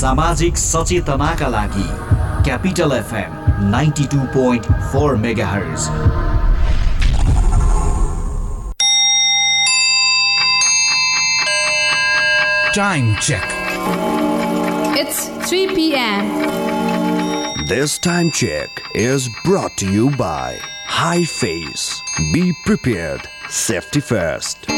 सामाजिक 0.00 0.56
सचेतनाका 0.56 1.48
लागि 1.48 1.88
capital 2.44 2.92
FM 2.96 3.70
ninety 3.70 4.06
two 4.12 4.18
point 4.34 4.66
four 4.92 5.16
mega 5.26 5.46
hertz 5.48 5.88
Time 12.74 13.16
check. 13.16 13.48
It's 14.96 15.28
3 15.48 15.74
p.m. 15.74 16.28
This 17.66 17.98
time 17.98 18.30
check 18.30 18.70
is 18.94 19.28
brought 19.44 19.76
to 19.78 19.90
you 19.90 20.10
by 20.10 20.58
High 20.86 21.24
Face. 21.24 22.00
Be 22.32 22.52
prepared. 22.64 23.28
Safety 23.48 23.98
first. 23.98 24.70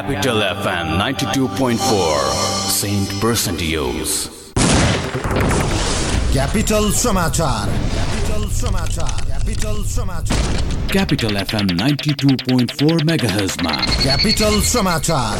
Capital 0.00 0.40
FM 0.40 0.86
92.4 0.96 1.76
Saint 2.74 3.08
Percentios. 3.20 4.12
Capital 6.32 6.90
समाचार 7.00 7.68
Capital 7.92 8.48
समाचार 8.60 9.24
Capital 9.26 9.82
समाचार 9.94 10.88
Capital 10.94 11.36
FM 11.44 11.66
92.4 11.82 13.04
MHz 13.10 13.62
मा 13.66 13.74
Capital 14.02 14.60
समाचार 14.72 15.36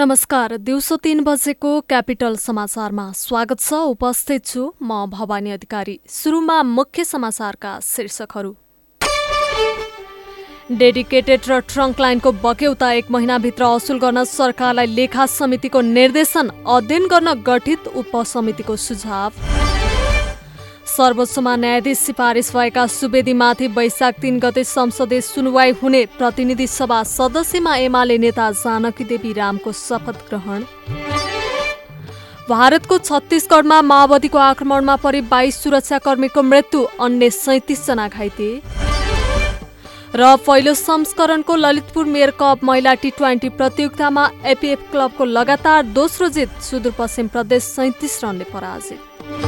नमस्कार 0.00 0.56
दिउँसो 0.56 0.96
तीन 0.96 1.22
बजेको 1.24 1.70
capital 1.88 2.36
समाचारमा 2.36 3.10
स्वागत 3.12 3.60
छ। 3.60 3.74
उपस्थित 3.84 4.44
छु 4.46 4.62
म 4.82 5.06
भवानी 5.10 5.50
अधिकारी। 5.50 5.98
सुरुमा 6.08 6.62
मुख्य 6.62 7.04
समाचारका 7.04 7.72
शीर्षकहरू। 7.82 8.54
डेडिकेटेड 10.70 11.40
र 11.50 11.58
ट्रङ्क 11.66 12.00
लाइनको 12.00 12.32
बक्यौता 12.38 12.92
एक 12.92 13.10
महिनाभित्र 13.10 13.64
असुल 13.66 13.98
गर्न 13.98 14.24
सरकारलाई 14.30 14.86
लेखा 14.94 15.26
समितिको 15.34 15.80
निर्देशन 15.90 16.50
अध्ययन 16.68 17.08
गर्न 17.08 17.34
गठित 17.42 17.88
उपसमितिको 17.96 18.76
सुझाव। 18.78 19.30
सर्वोच्चमा 20.98 21.54
न्यायाधीश 21.56 21.98
सिफारिस 21.98 22.48
भएका 22.54 22.86
सुवेदीमाथि 22.90 23.66
वैशाख 23.70 24.14
तीन 24.20 24.38
गते 24.40 24.62
संसदीय 24.66 25.20
सुनवाई 25.22 25.70
हुने 25.80 26.00
प्रतिनिधि 26.18 26.66
सभा 26.68 27.02
सदस्यमा 27.06 27.74
एमाले 27.78 28.16
नेता 28.18 28.50
जानकी 28.58 29.04
देवी 29.04 29.32
रामको 29.32 29.72
शपथ 29.78 30.16
ग्रहण। 30.28 30.64
भारतको 32.48 32.98
छत्तीसगढमा 32.98 33.78
माओवादीको 33.82 34.38
आक्रमणमा 34.40 34.96
परि 34.96 35.20
बाइस 35.30 35.62
सुरक्षाकर्मीको 35.62 36.42
मृत्यु 36.42 36.82
अन्य 37.00 37.30
सैतिसजना 37.32 38.08
घाइते। 38.08 38.50
र 40.14 40.34
पहिलो 40.46 40.74
संस्करणको 40.74 41.56
ललितपुर 41.56 42.04
मेयर 42.06 42.30
कप 42.40 42.64
महिला 42.64 42.94
टी 42.96 43.10
ट्वेन्टी 43.18 43.48
प्रतियोगितामा 43.54 44.24
एपिएफ 44.46 44.90
क्लबको 44.90 45.24
लगातार 45.26 45.82
दोस्रो 45.94 46.28
जित 46.34 46.58
सुदूरपश्चिम 46.70 47.28
प्रदेश 47.28 47.62
सैतिस 47.64 48.24
रनले 48.24 48.50
पराजित। 48.52 49.47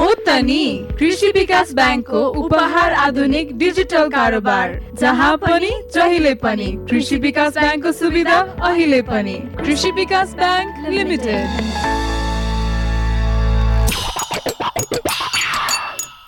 कृषि 0.00 1.28
विकास 1.34 1.72
ब्याङ्कको 1.74 2.20
उपहार 2.40 2.92
आधुनिक 2.92 3.56
डिजिटल 3.58 4.08
कारोबार 4.08 4.68
जहाँ 5.00 5.36
पनि 5.36 5.70
जहिले 5.94 6.34
पनि 6.34 6.68
कृषि 6.90 7.16
विकास 7.16 7.52
ब्याङ्कको 7.58 7.92
सुविधा 7.92 8.38
अहिले 8.68 9.00
पनि। 9.02 9.34
Krishi 9.60 9.90
Vikas 9.96 10.34
bank 10.34 10.88
limited. 10.88 11.46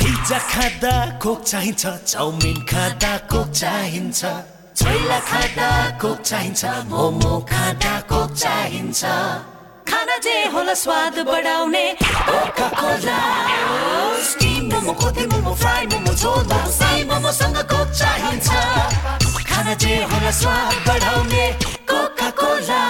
Pizza 0.00 0.38
खाँदा 0.52 0.94
कोक 1.22 1.42
चाहिन्छ 1.42 1.86
चाउमिन 1.86 2.58
खाँदा 2.72 3.16
कोक 3.32 3.48
चाहिन्छ। 3.62 4.20
छोइला 4.76 5.18
खाँदा 5.30 5.70
कोक 6.02 6.20
चाहिन्छ 6.20 6.64
मोमो 6.90 7.34
खाँदा 7.50 7.94
कोक 8.12 8.30
चाहिन्छ। 8.36 9.04
खाना 9.92 10.16
जे 10.26 10.34
होला 10.54 10.74
स्वाद 10.84 11.18
बढाउने 11.28 11.84
कोका 12.02 12.68
कोला 12.80 13.18
स्टिम 14.30 14.64
मोमो 14.72 14.92
कोते 15.02 15.26
मोमो 15.32 15.54
फ्राई 15.62 15.86
मोमो 15.92 16.14
झोल 16.14 16.42
मोमो 16.52 16.70
साई 16.78 17.04
मोमोसँग 17.10 17.58
कोक 17.72 17.88
चाहिन्छ 18.00 18.48
खाना 19.50 19.74
जे 19.84 19.94
होला 20.12 20.30
स्वाद 20.42 20.74
बढाउने 20.88 21.46
Coca 21.92 22.30
Cola 22.42 22.80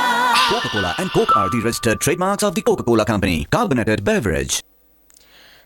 Coca-Cola 0.53 0.95
and 0.99 1.11
Coke 1.13 1.35
are 1.37 1.49
the 1.53 1.61
registered 1.67 2.01
trademarks 2.01 2.43
of 2.49 2.55
the 2.55 2.63
Coca-Cola 2.63 3.07
Company. 3.07 3.47
Carbonated 3.51 4.05
beverage. 4.05 4.61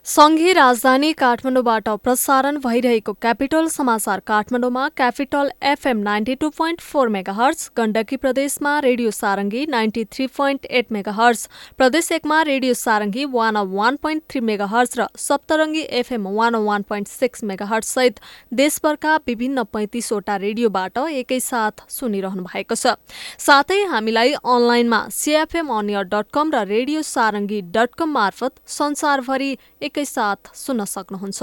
सङ्घीय 0.07 0.53
राजधानी 0.53 1.11
काठमाडौँबाट 1.13 1.87
प्रसारण 2.03 2.57
भइरहेको 2.63 3.13
क्यापिटल 3.13 3.65
समाचार 3.69 4.19
काठमाडौँमा 4.27 4.87
Capital 4.97 5.49
FM 5.71 5.97
ninety 6.03 6.35
two 6.41 6.49
point 6.57 6.81
four 6.81 7.07
megahertz 7.39 7.69
Gandaki 7.77 8.15
प्रदेशमा 8.17 8.77
radio 8.85 9.11
Sarangi 9.11 9.65
ninety 9.69 10.03
three 10.11 10.27
point 10.37 10.65
eight 10.79 10.91
megahertz 11.17 11.47
प्रदेश 11.77 12.11
एकमा 12.11 12.41
radio 12.49 12.73
Sarangi 12.73 13.25
one 13.33 13.57
one 13.73 13.95
point 14.03 14.23
three 14.29 14.41
megahertz 14.75 14.97
र 14.99 15.07
Saptarangi 15.17 15.81
FM 15.99 16.27
one 16.37 16.55
one 16.67 16.87
point 16.89 17.07
six 17.09 17.43
megahertz 17.65 17.93
सहित 17.95 18.23
देशभरका 18.61 19.15
विभिन्न 19.27 19.63
पैँतिसवटा 19.73 20.35
रेडियोबाट 20.45 20.97
एकैसाथ 21.17 21.85
सुनिरहनु 21.97 22.43
भएको 22.45 22.75
छ। 22.77 22.95
साथै 23.41 23.83
हामीलाई 23.91 24.33
अनलाइनमा 24.55 25.01
सिएफएम 25.11 25.75
अनियर 25.81 26.09
डट 26.15 26.31
कम 26.33 26.55
र 26.55 26.65
रेडियो 26.67 27.01
सारङ्गी 27.11 27.61
डट 27.75 27.95
कम 27.97 28.13
मार्फत 28.13 28.65
संसारभरि 28.79 29.53
एकैसाथ 29.97 30.53
सुन्न 30.53 30.85
सक्नुहुन्छ। 30.85 31.41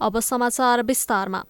अब 0.00 0.18
समाचार 0.20 0.82
विस्तारमा। 0.82 1.42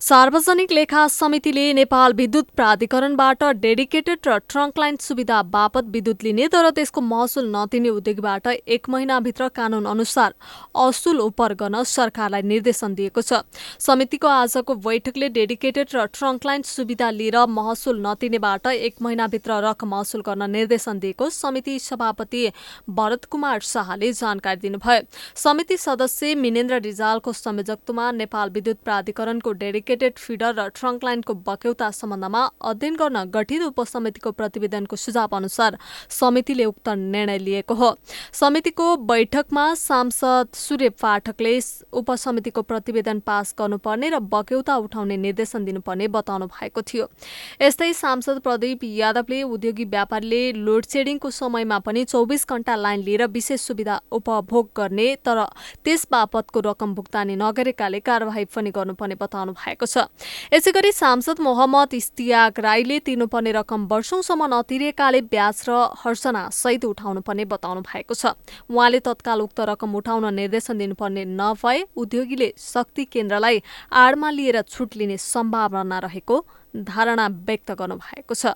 सार्वजनिक 0.00 0.72
लेखा 0.72 1.06
समितिले 1.08 1.72
नेपाल 1.72 2.12
विद्युत 2.12 2.46
प्राधिकरणबाट 2.56 3.42
डेडिकेटेड 3.56 4.18
र 4.26 4.36
ट्रङ्क 4.48 4.78
लाइन 4.78 4.96
सुविधा 4.98 5.42
बापत 5.50 5.84
विद्युत 5.90 6.24
लिने 6.24 6.46
तर 6.48 6.70
त्यसको 6.70 7.00
महसुल 7.00 7.50
नदिने 7.56 7.88
उद्योगबाट 7.90 8.46
एक 8.46 8.88
महिनाभित्र 8.88 9.48
कानून 9.50 9.86
अनुसार 9.86 10.34
असुल 10.76 11.20
उपर 11.20 11.54
गर्न 11.54 11.82
सरकारलाई 11.84 12.42
निर्देशन 12.44 12.94
दिएको 12.94 13.22
छ। 13.22 13.42
समितिको 13.78 14.28
आजको 14.28 14.74
बैठकले 14.80 15.28
डेडिकेटेड 15.30 15.94
र 15.94 16.06
ट्रङ्क 16.08 16.46
लाइन 16.46 16.62
सुविधा 16.62 17.10
लिएर 17.10 17.36
महसुल 17.50 18.00
नतिनेबाट 18.00 18.66
एक 18.66 18.94
महिनाभित्र 19.02 19.60
रकम 19.62 19.94
असुल 19.94 20.22
गर्न 20.22 20.50
निर्देशन 20.50 20.98
दिएको 20.98 21.30
समिति 21.30 21.78
सभापति 21.80 22.48
भरत 22.90 23.24
कुमार 23.26 23.60
शाहले 23.62 24.12
जानकारी 24.14 24.60
दिनुभयो। 24.60 25.04
समिति 25.36 25.76
सदस्य 25.76 26.34
मिनेन्द्र 26.36 26.80
रिजालको 26.80 27.32
संयोजकत्वमा 27.60 28.10
नेपाल 28.12 28.50
विद्युत 28.50 28.76
प्राधिकरणको 28.84 29.52
डेडिकेटेड 29.52 30.12
फिडर 30.16 30.52
र 30.56 30.66
ट्रङ्क 30.70 31.04
लाइनको 31.04 31.34
बक्यौता 31.44 31.90
सम्बन्धमा 31.92 32.42
अध्ययन 32.64 32.94
गर्न 32.96 33.24
गठित 33.28 33.62
उपसमितिको 33.62 34.30
प्रतिवेदनको 34.32 34.96
सुझाव 34.96 35.36
अनुसार 35.36 35.76
समितिले 36.10 36.64
उक्त 36.64 36.88
निर्णय 36.88 37.38
लिएको 37.38 37.74
हो। 37.74 37.90
समितिको 38.32 38.86
बैठकमा 39.04 39.64
सांसद 39.76 40.48
सूर्य 40.56 40.88
पाठकले 40.96 41.52
उपसमितिको 41.92 42.62
प्रतिवेदन 42.62 43.20
पास 43.20 43.54
गर्नुपर्ने 43.58 44.08
र 44.08 44.18
बक्यौता 44.32 44.76
उठाउने 44.78 45.16
निर्देशन 45.18 45.64
दिनुपर्ने 45.64 46.08
बताउनु 46.08 46.46
भएको 46.48 46.82
थियो। 46.82 47.08
यस्तै 47.60 47.92
सांसद 47.92 48.40
प्रदीप 48.40 48.84
यादवले 48.84 49.42
उद्योगी 49.44 49.84
व्यापारीले 49.86 50.40
लोड 50.64 50.84
सेडिङको 50.86 51.30
समयमा 51.32 51.78
पनि 51.84 52.04
चौबिस 52.06 52.48
घण्टा 52.48 52.76
लाइन 52.78 53.00
लिएर 53.02 53.26
विशेष 53.28 53.60
सुविधा 53.68 54.00
उपभोग 54.12 54.70
गर्ने 54.76 55.08
तर 55.24 55.44
त्यस 55.84 56.06
बापतको 56.10 56.60
रकम 56.62 56.94
भुक्तानी 56.94 57.36
नगरेकाले 57.50 58.00
कार्यवाही 58.00 58.44
पनि 58.46 58.70
गर्नुपर्ने 58.70 59.14
बताउनु 59.18 59.52
भएको 59.58 59.86
छ। 59.86 60.06
यसै 60.54 60.70
गरी 60.70 60.92
सांसद 60.94 61.40
मोहम्मद 61.42 61.94
इस्तियाक 61.94 62.58
राईले 62.60 62.98
तिर्नुपर्ने 63.02 63.52
रकम 63.52 63.86
वर्षौंसम्म 63.90 64.46
नतिरेकाले 64.54 65.20
ब्याज 65.26 65.56
र 65.66 65.70
हर्सना 65.98 66.42
सहित 66.54 66.84
उठाउनु 66.84 67.20
पर्ने 67.26 67.44
बताउनु 67.44 67.80
भएको 67.82 68.14
छ। 68.14 68.38
उहाँले 68.70 69.00
तत्काल 69.02 69.40
उक्त 69.42 69.60
रकम 69.66 69.94
उठाउन 69.96 70.34
निर्देशन 70.34 70.78
दिनुपर्ने 70.78 71.24
नभए 71.26 71.78
उद्योगीले 71.96 72.52
शक्ति 72.56 73.04
केन्द्रलाई 73.10 73.62
आडमा 73.90 74.30
लिएर 74.30 74.62
छुट 74.62 74.96
लिने 74.96 75.16
सम्भावना 75.18 75.98
रहेको 75.98 76.36
धारणा 76.70 77.26
व्यक्त 77.46 77.70
गर्नुभएको 77.72 78.34
छ। 78.34 78.54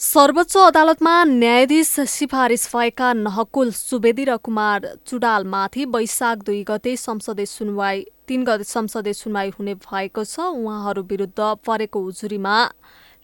सर्वोच्च 0.00 0.56
अदालतमा 0.56 1.12
न्यायाधीश 1.24 1.88
सिफारिस 2.08 2.66
भएका 2.70 3.12
नहकुल 3.12 3.70
सुवेदी 3.70 4.24
र 4.24 4.36
कुमार 4.38 4.86
चुडालमाथि 5.06 5.84
वैशाख 5.86 6.42
दुई 6.46 6.62
गते 6.64 6.94
संसदीय 6.96 7.46
सुनवाई 7.46 8.04
तीन 8.28 8.44
गते 8.44 8.64
संसदीय 8.64 9.12
सुनवाई 9.12 9.50
हुने 9.58 9.74
भएको 9.76 10.24
छ। 10.24 10.38
उहाँहरू 10.38 11.02
विरुद्ध 11.02 11.40
परेको 11.66 12.00
उजुरीमा 12.00 12.54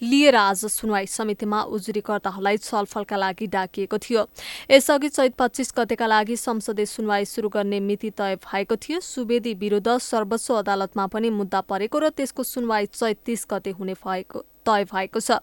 लिएर 0.03 0.37
आज 0.37 0.65
सुनवाई 0.67 1.07
समितिमा 1.07 1.63
उजुरीकर्ताहरूलाई 1.71 2.57
छलफलका 2.59 3.17
लागि 3.17 3.47
डाकिएको 3.55 3.99
थियो। 3.99 4.27
यसअघि 4.71 5.09
चैत 5.09 5.35
पच्चिस 5.39 5.73
गतेका 5.79 6.07
लागि 6.07 6.37
संसदीय 6.37 6.87
सुनवाई 6.87 7.25
सुरु 7.25 7.49
गर्ने 7.49 7.81
मिति 7.81 8.11
तय 8.11 8.35
भएको 8.43 8.77
थियो। 8.79 9.01
सुवेदी 9.01 9.55
विरुद्ध 9.63 9.99
सर्वोच्च 10.01 10.51
अदालतमा 10.59 11.07
पनि 11.07 11.31
मुद्दा 11.31 11.61
परेको 11.71 11.99
र 11.99 12.11
त्यसको 12.11 12.43
सुनवाई 12.45 12.87
चैत 12.93 13.23
तीस 13.27 13.47
गते 13.53 13.71
हुने 13.79 13.95
भएको 14.03 14.45
तय 14.67 14.85
भएको 14.85 15.21
छ। 15.21 15.39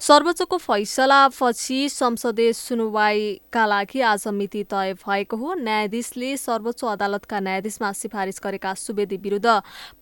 सर्वोच्चको 0.00 0.56
फैसलापछि 0.58 1.88
संसदीय 1.88 2.52
सुनवाईका 2.52 3.66
लागि 3.66 4.00
आज 4.02 4.26
मिति 4.30 4.62
तय 4.64 4.92
भएको 4.96 5.36
हो। 5.36 5.54
न्यायाधीशले 5.56 6.36
सर्वोच्च 6.36 6.84
अदालतका 6.84 7.40
न्यायाधीशमा 7.40 7.92
सिफारिस 7.94 8.40
गरेका 8.44 8.74
सुवेदी 8.74 9.16
विरुद्ध 9.16 9.46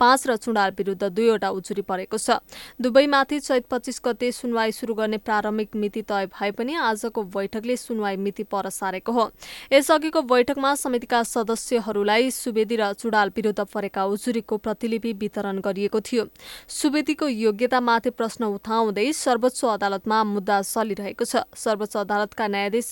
पाँच 0.00 0.26
र 0.26 0.36
चुडाल 0.36 0.70
विरुद्ध 0.78 1.02
दुईवटा 1.04 1.50
उजुरी 1.50 1.82
परेको 1.82 2.18
छ। 2.18 2.40
दुवैमाथि 2.80 3.40
चैत 3.40 3.66
पच्चिस 3.70 4.00
गते 4.04 4.32
सुनवाई 4.32 4.72
सुरु 4.72 4.94
गर्ने 4.94 5.18
प्रारम्भिक 5.18 5.76
मिति 5.76 6.02
तय 6.02 6.26
भए 6.32 6.50
पनि 6.52 6.74
आजको 6.74 7.22
बैठकले 7.24 7.76
सुनवाई 7.76 8.16
मिति 8.18 8.42
पर 8.44 8.68
सारेको 8.70 9.12
हो। 9.12 9.30
यसअघिको 9.72 10.22
बैठकमा 10.24 10.74
समितिका 10.74 11.22
सदस्यहरूलाई 11.24 12.30
सुवेदी 12.32 12.76
र 12.76 12.92
चुडाल 12.94 13.32
विरुद्ध 13.36 13.60
परेका 13.64 14.04
उजुरीको 14.06 14.56
प्रतिलिपि 14.58 15.12
वितरण 15.12 15.60
गरिएको 15.60 16.00
थियो। 16.02 16.26
सुवेदीको 16.68 17.28
योग्यतामाथि 17.28 18.10
प्रश्न 18.12 18.44
उठाउँदै 18.62 19.06
सर्वोच्च 19.12 19.60
अदालतमा 19.66 20.18
मुद्दा 20.24 20.56
चलिरहेको 20.62 21.24
छ। 21.26 21.42
सर्वोच्च 21.50 21.96
अदालतका 21.98 22.46
न्यायाधीश 22.46 22.90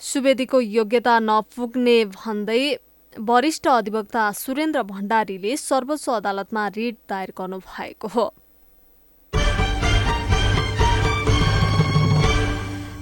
सुवेदीको 0.00 0.58
योग्यता 0.60 1.14
नपुग्ने 1.18 1.96
भन्दै 2.14 2.62
वरिष्ठ 3.12 3.66
अधिवक्ता 3.68 4.22
सुरेन्द्र 4.38 4.82
भण्डारीले 4.86 5.56
सर्वोच्च 5.58 6.08
अदालतमा 6.08 6.66
रिट 6.78 6.96
दायर 7.10 7.30
गर्नुभएको 7.34 8.08
हो। 8.14 8.26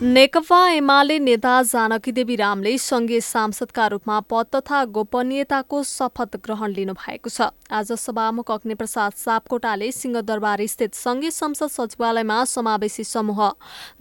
नेकपा 0.00 0.58
एमाले 0.70 1.18
नेता 1.18 1.52
जानकी 1.64 2.12
देवी 2.12 2.34
रामले 2.36 2.76
सङ्घीय 2.78 3.20
सांसदका 3.20 3.86
रूपमा 3.88 4.18
पद 4.30 4.46
तथा 4.54 4.84
गोपनीयताको 4.94 5.82
शपथ 5.84 6.36
ग्रहण 6.38 6.72
लिनुभएको 6.72 7.28
छ। 7.28 7.48
आज 7.68 7.90
सभामुख 7.98 8.50
अग्निप्रसाद 8.50 9.12
सापकोटाले 9.18 9.90
सिंहदरबार 9.92 10.66
स्थित 10.66 10.94
सङ्घीय 10.94 11.30
संसद 11.30 11.68
सचिवालयमा 11.68 12.36
समावेशी 12.44 13.04
समूह 13.04 13.40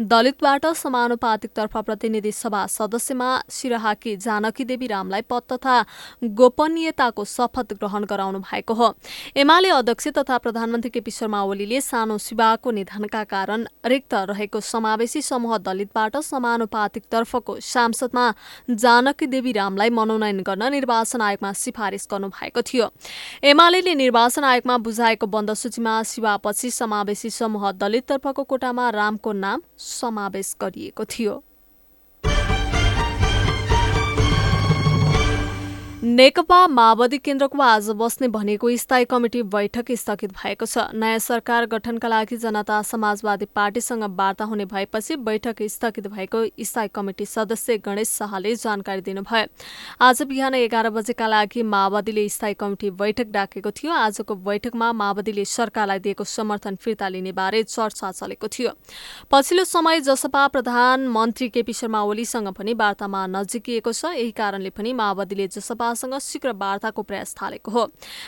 दलितबाट 0.04 0.66
समानुपातिकतर्फ 0.78 1.78
प्रतिनिधि 1.80 2.32
सभा 2.34 2.66
सदस्यमा 2.68 3.32
सिराहाकी 3.50 4.16
जानकी 4.18 4.66
देवी 4.66 4.88
रामलाई 4.88 5.22
पद 5.26 5.50
तथा 5.52 5.82
गोपनीयताको 6.22 7.26
शपथ 7.26 7.74
ग्रहण 7.74 8.06
गराउनु 8.06 8.40
भएको 8.46 8.74
हो। 8.76 8.94
एमाले 9.36 9.70
अध्यक्ष 9.72 10.08
तथा 10.20 10.38
प्रधानमन्त्री 10.46 10.90
केपी 10.92 11.12
शर्मा 11.12 11.42
ओलीले 11.50 11.82
सानो 11.82 12.18
शिवाको 12.20 12.72
निधनका 12.78 13.24
कारण 13.26 13.68
रिक्त 13.88 14.14
रहेको 14.30 14.62
समावेशी 14.62 15.22
समूह 15.24 15.58
दलित 15.60 15.86
बाट 15.96 16.18
समानुपातिकतर्फको 16.18 17.60
सांसदमा 17.60 18.26
जानकी 18.70 19.26
देवी 19.26 19.52
रामलाई 19.52 19.90
मनोनयन 19.90 20.40
गर्न 20.42 20.72
निर्वाचन 20.72 21.22
आयोगमा 21.22 21.52
सिफारिस 21.54 22.08
गर्नुभएको 22.12 22.62
थियो। 22.62 22.90
एमाले 23.44 23.96
निर्वाचन 23.96 24.44
आयोगमा 24.44 24.78
बुझाएको 24.78 25.28
बन्द 25.28 25.54
सूचीमा 25.54 26.02
शिवापछि 26.04 26.72
समावेशी 26.72 27.30
समूह 27.30 27.72
दलिततर्फको 27.72 28.44
कोटामा 28.44 28.90
रामको 28.90 29.32
नाम 29.34 29.62
समावेश 29.78 30.56
गरिएको 30.62 31.06
थियो। 31.06 31.44
नेकपा 36.04 36.68
माओवादी 36.68 37.18
केन्द्रको 37.18 37.62
आज 37.62 37.90
बस्ने 37.98 38.28
भनेको 38.28 38.70
स्थायी 38.78 39.06
कमिटी 39.06 39.42
बैठक 39.44 39.86
स्थगित 39.92 40.32
भएको 40.32 40.66
छ। 40.66 40.94
नयाँ 40.94 41.20
सरकार 41.20 41.66
गठनका 41.66 42.08
लागि 42.08 42.38
जनता 42.38 42.82
समाजवादी 42.84 43.46
पार्टीसँग 43.50 44.04
वार्ता 44.14 44.46
हुने 44.46 44.66
भएपछि 44.70 45.16
बैठक 45.18 45.64
स्थगित 45.66 46.08
भएको 46.08 46.44
स्थायी 46.62 46.90
कमिटी 46.94 47.26
सदस्य 47.26 47.78
गणेश 47.82 48.10
शाहले 48.10 48.56
जानकारी 48.56 49.02
दिनुभयो। 49.02 49.46
आज 50.00 50.22
बिहान 50.22 50.56
एघार 50.56 50.90
बजेका 50.94 51.28
लागि 51.28 51.64
माओवादीले 51.66 52.28
स्थायी 52.30 52.54
कमिटी 52.54 52.90
बैठक 52.94 53.32
डाकेको 53.34 53.72
थियो। 53.74 53.92
आजको 53.92 54.36
बैठकमा 54.38 54.92
माओवादीले 54.94 55.46
सरकारलाई 55.48 56.00
दिएको 56.00 56.24
समर्थन 56.24 56.76
फिर्ता 56.78 57.08
लिने 57.10 57.32
बारे 57.34 57.64
चर्चा 57.66 58.12
चलेको 58.12 58.48
थियो। 58.48 58.72
पछिल्लो 59.32 59.64
समय 59.66 60.02
जसपा 60.06 60.46
प्रधानमन्त्री 60.54 61.50
केपी 61.50 61.74
शर्मा 61.74 62.04
ओलीसँग 62.04 62.54
पनि 62.54 62.74
वार्तामा 62.76 63.26
नजिकिएको 63.34 63.92
छ। 63.92 64.14
यही 64.14 64.32
कारणले 64.38 64.70
पनि 64.70 64.94
माओवादीले 64.94 65.48
जसपा 65.50 65.86
सरकारसँग 65.88 66.20
शीघ्र 66.20 66.52
वार्ताको 66.52 67.02
प्रयास 67.02 67.36
थालेको 67.40 67.72
हो। 67.72 67.84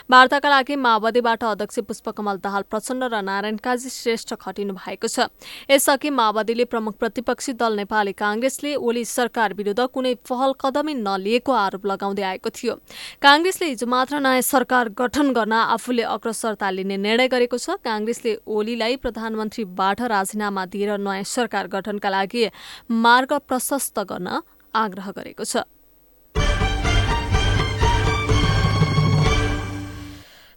वार्ताका 0.09 0.49
लागि 0.49 0.75
माओवादीबाट 0.75 1.43
अध्यक्ष 1.43 1.79
पुष्पकमल 1.79 2.37
दाहाल 2.39 2.63
प्रचण्ड 2.71 3.03
र 3.03 3.21
नारायण 3.21 3.57
काजी 3.59 3.89
श्रेष्ठ 3.89 4.33
खटिनु 4.39 4.73
भएको 4.73 5.07
छ। 5.07 5.27
यसअघि 5.69 6.09
माओवादीले 6.09 6.65
प्रमुख 6.65 6.95
प्रतिपक्षी 6.95 7.53
दल 7.53 7.75
नेपाली 7.75 8.13
काङ्ग्रेसले 8.15 8.75
ओली 8.75 9.03
सरकार 9.05 9.53
विरुद्ध 9.53 9.87
कुनै 9.91 10.13
पहल 10.23 10.53
कदमी 10.55 10.93
नलिएको 10.93 11.51
आरोप 11.51 11.85
लगाउँदै 11.85 12.23
आएको 12.23 12.49
थियो। 12.49 12.73
काङ्ग्रेसले 13.19 13.67
हिजो 13.67 13.87
मात्र 13.87 14.19
नयाँ 14.19 14.41
सरकार 14.41 14.89
गठन 14.95 15.33
गर्न 15.33 15.53
आफूले 15.75 16.03
अग्रसरता 16.15 16.69
लिने 16.69 16.97
निर्णय 16.97 17.27
गरेको 17.27 17.57
छ। 17.57 17.75
काङ्ग्रेसले 17.83 18.39
ओलीलाई 18.47 18.95
प्रधानमन्त्रीबाट 19.03 20.01
राजीनामा 20.07 20.65
दिएर 20.65 20.97
नयाँ 20.97 21.23
सरकार 21.27 21.67
गठनका 21.67 22.09
लागि 22.09 22.47
मार्ग 22.87 23.33
प्रशस्त 23.47 23.99
गर्न 23.99 24.39
आग्रह 24.73 25.11
गरेको 25.11 25.43
छ। 25.43 25.65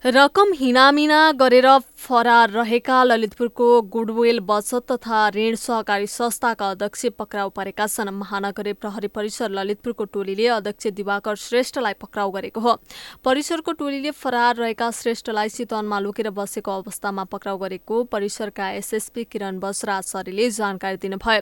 रकम 0.04 0.52
हिनामिना 0.52 1.16
गरेर 1.32 1.66
फरार 1.96 2.50
रहेका 2.50 3.02
ललितपुरको 3.04 3.66
गुडवेल 3.86 4.40
बचत 4.40 4.90
तथा 4.90 5.28
ऋण 5.30 5.54
सहकारी 5.54 6.06
संस्थाका 6.06 6.70
अध्यक्ष 6.70 7.04
पक्राउ 7.18 7.48
परेका 7.48 7.86
छन्। 7.86 8.10
महानगरी 8.12 8.72
प्रहरी 8.74 9.08
परिसर 9.08 9.50
ललितपुरको 9.50 10.04
टोलीले 10.06 10.46
अध्यक्ष 10.48 10.86
दिवाकर 10.88 11.34
श्रेष्ठलाई 11.36 11.94
पक्राउ 12.02 12.30
गरेको 12.30 12.60
हो। 12.60 12.76
परिसरको 13.24 13.72
टोलीले 13.78 14.10
फरार 14.12 14.56
रहेका 14.56 14.90
श्रेष्ठलाई 14.90 15.48
चितवनमा 15.50 15.98
लुकेर 16.00 16.30
बसेको 16.32 16.72
अवस्थामा 16.72 17.24
पक्राउ 17.30 17.58
गरेको 17.58 18.02
परिसरका 18.10 18.70
एसएसपी 18.72 19.24
किरण 19.30 19.60
बसराज 19.60 20.02
सरीले 20.04 20.50
जानकारी 20.50 20.96
दिनुभयो। 20.98 21.40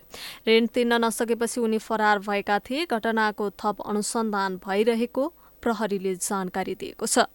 ऋण 0.48 0.66
तिर्न 0.68 1.04
नसकेपछि 1.04 1.60
उनी 1.60 1.78
फरार 1.80 2.18
भएका 2.28 2.58
थिए। 2.60 2.86
घटनाको 2.86 3.50
थप 3.56 3.80
अनुसन्धान 3.88 4.60
भइरहेको 4.60 5.32
प्रहरीले 5.62 6.14
जानकारी 6.20 6.74
दिएको 6.76 7.06
छ। 7.08 7.30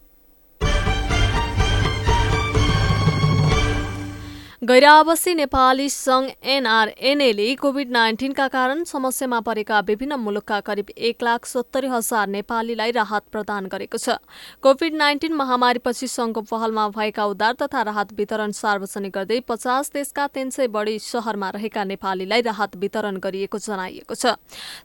गैरावासी 4.66 5.34
नेपाली 5.36 5.88
सङ्घ 5.90 6.30
एनआरएनएले 6.50 7.54
कोभिड 7.56 7.90
नाइन्टिनका 7.92 8.48
कारण 8.48 8.84
समस्यामा 8.84 9.40
परेका 9.40 9.80
विभिन्न 9.88 10.16
मुलुकका 10.20 10.60
करिब 10.60 10.86
एक 11.00 11.24
लाख 11.24 11.46
सत्तरी 11.46 11.88
हजार 11.88 12.28
नेपालीलाई 12.28 12.92
राहत 12.92 13.24
प्रदान 13.32 13.66
गरेको 13.70 13.98
छ। 13.98 14.16
कोभिड 14.66 14.96
नाइन्टिन 14.98 15.34
महामारीपछि 15.34 16.08
सङ्घको 16.08 16.42
पहलमा 16.50 16.88
भएका 16.98 17.26
उद्धार 17.26 17.54
तथा 17.62 17.82
राहत 17.84 18.14
वितरण 18.18 18.52
सार्वजनिक 18.52 19.12
गर्दै 19.14 19.40
पचास 19.46 19.92
देशका 19.94 20.26
तीन 20.34 20.50
सय 20.50 20.68
बढी 20.74 20.98
शहरमा 21.02 21.50
रहेका 21.52 21.84
नेपालीलाई 21.86 22.42
राहत 22.42 22.76
वितरण 22.78 23.22
गरिएको 23.22 23.58
जनाइएको 23.60 24.16
छ। 24.16 24.34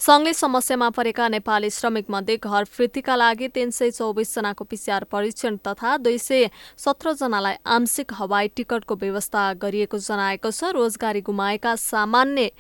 सङ्घले 0.01 0.33
समस्यामा 0.35 0.91
परेका 0.93 1.29
नेपाली 1.31 1.71
श्रमिक 1.71 2.11
मध्ये 2.11 2.37
घर 2.37 2.65
फिर्तीका 2.67 3.17
लागि 3.17 3.49
तीन 3.57 3.71
सय 3.71 3.91
चौबिस 3.93 4.35
जनाको 4.35 4.65
पिसिआर 4.67 5.09
परीक्षण 5.09 5.57
तथा 5.65 5.97
दुई 6.05 6.19
सय 6.21 6.51
सत्र 6.79 7.17
जनालाई 7.25 7.57
आंशिक 7.79 8.13
हवाई 8.21 8.55
टिकटको 8.57 9.01
व्यवस्था 9.07 9.49
गरिएको 9.71 9.99
जनाएको 10.01 10.51
छ। 10.51 10.75
रोजगारी 10.75 11.21
गुमाएका 11.23 11.75
सामान्य 11.79 12.51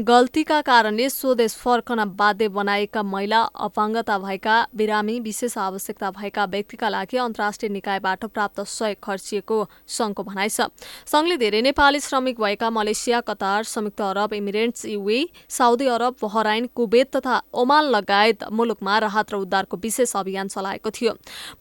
गल्तीका 0.00 0.60
कारणले 0.62 1.08
स्वदेश 1.10 1.54
फर्कन 1.58 2.04
बाध्य 2.16 2.48
बनाएका 2.50 3.02
महिला 3.04 3.40
अपाङ्गता 3.60 4.18
भएका 4.18 4.56
बिरामी 4.72 5.18
विशेष 5.20 5.58
आवश्यकता 5.58 6.10
भएका 6.12 6.44
व्यक्तिका 6.46 6.88
लागि 6.88 7.16
अन्तर्राष्ट्रिय 7.18 7.70
निकायबाट 7.72 8.24
प्राप्त 8.26 8.60
सहयोग 8.62 8.96
खर्चिएको 9.02 9.58
सङ्घको 9.88 10.22
भनाइ 10.22 10.48
छ। 10.48 10.70
सङ्घले 11.04 11.36
धेरै 11.36 11.60
नेपाली 11.62 12.00
श्रमिक 12.00 12.40
भएका 12.40 12.70
मलेसिया 12.70 13.20
कतार 13.22 13.64
संयुक्त 13.66 14.00
अरब 14.02 14.32
इमिरेट्स 14.32 14.84
युए 14.86 15.20
साउदी 15.50 15.86
अरब 15.88 16.16
बहराइन 16.22 16.68
कुवेत 16.74 17.16
तथा 17.16 17.40
ओमान 17.54 17.84
लगायत 17.90 18.44
मुलुकमा 18.52 18.98
राहत 19.04 19.32
र 19.32 19.36
उद्धारको 19.42 19.76
विशेष 19.78 20.16
अभियान 20.16 20.48
चलाएको 20.48 20.90
थियो। 20.92 21.12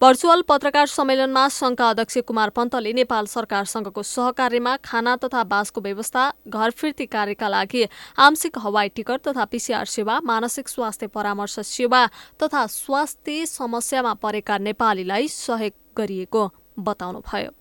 भर्चुअल 0.02 0.42
पत्रकार 0.48 0.88
सम्मेलनमा 0.90 1.48
सङ्घका 1.52 1.90
अध्यक्ष 1.90 2.18
कुमार 2.28 2.50
पन्तले 2.52 2.94
नेपाल 2.94 3.26
सरकारसँगको 3.28 4.04
सहकार्यमा 4.06 4.76
खाना 4.92 5.16
तथा 5.24 5.44
बासको 5.46 5.82
व्यवस्था 5.82 6.24
घर 6.48 6.70
फिर्ती 6.80 7.06
कार्यका 7.08 7.48
लागि 7.48 7.84
आंशिक 8.20 8.58
हवाई 8.60 8.90
टिकट 8.96 9.28
तथा 9.28 9.46
पिसिआर 9.46 9.86
सेवा 9.88 10.20
मानसिक 10.26 10.70
स्वास्थ्य 10.70 11.08
परामर्श 11.16 11.60
सेवा 11.68 12.06
तथा 12.44 12.66
स्वास्थ्य 12.72 13.46
समस्यामा 13.48 14.14
परेका 14.24 14.58
नेपालीलाई 14.60 15.28
सहयोग 15.30 15.74
गरिएको 15.98 16.44
बताउनुभयो। 16.80 17.52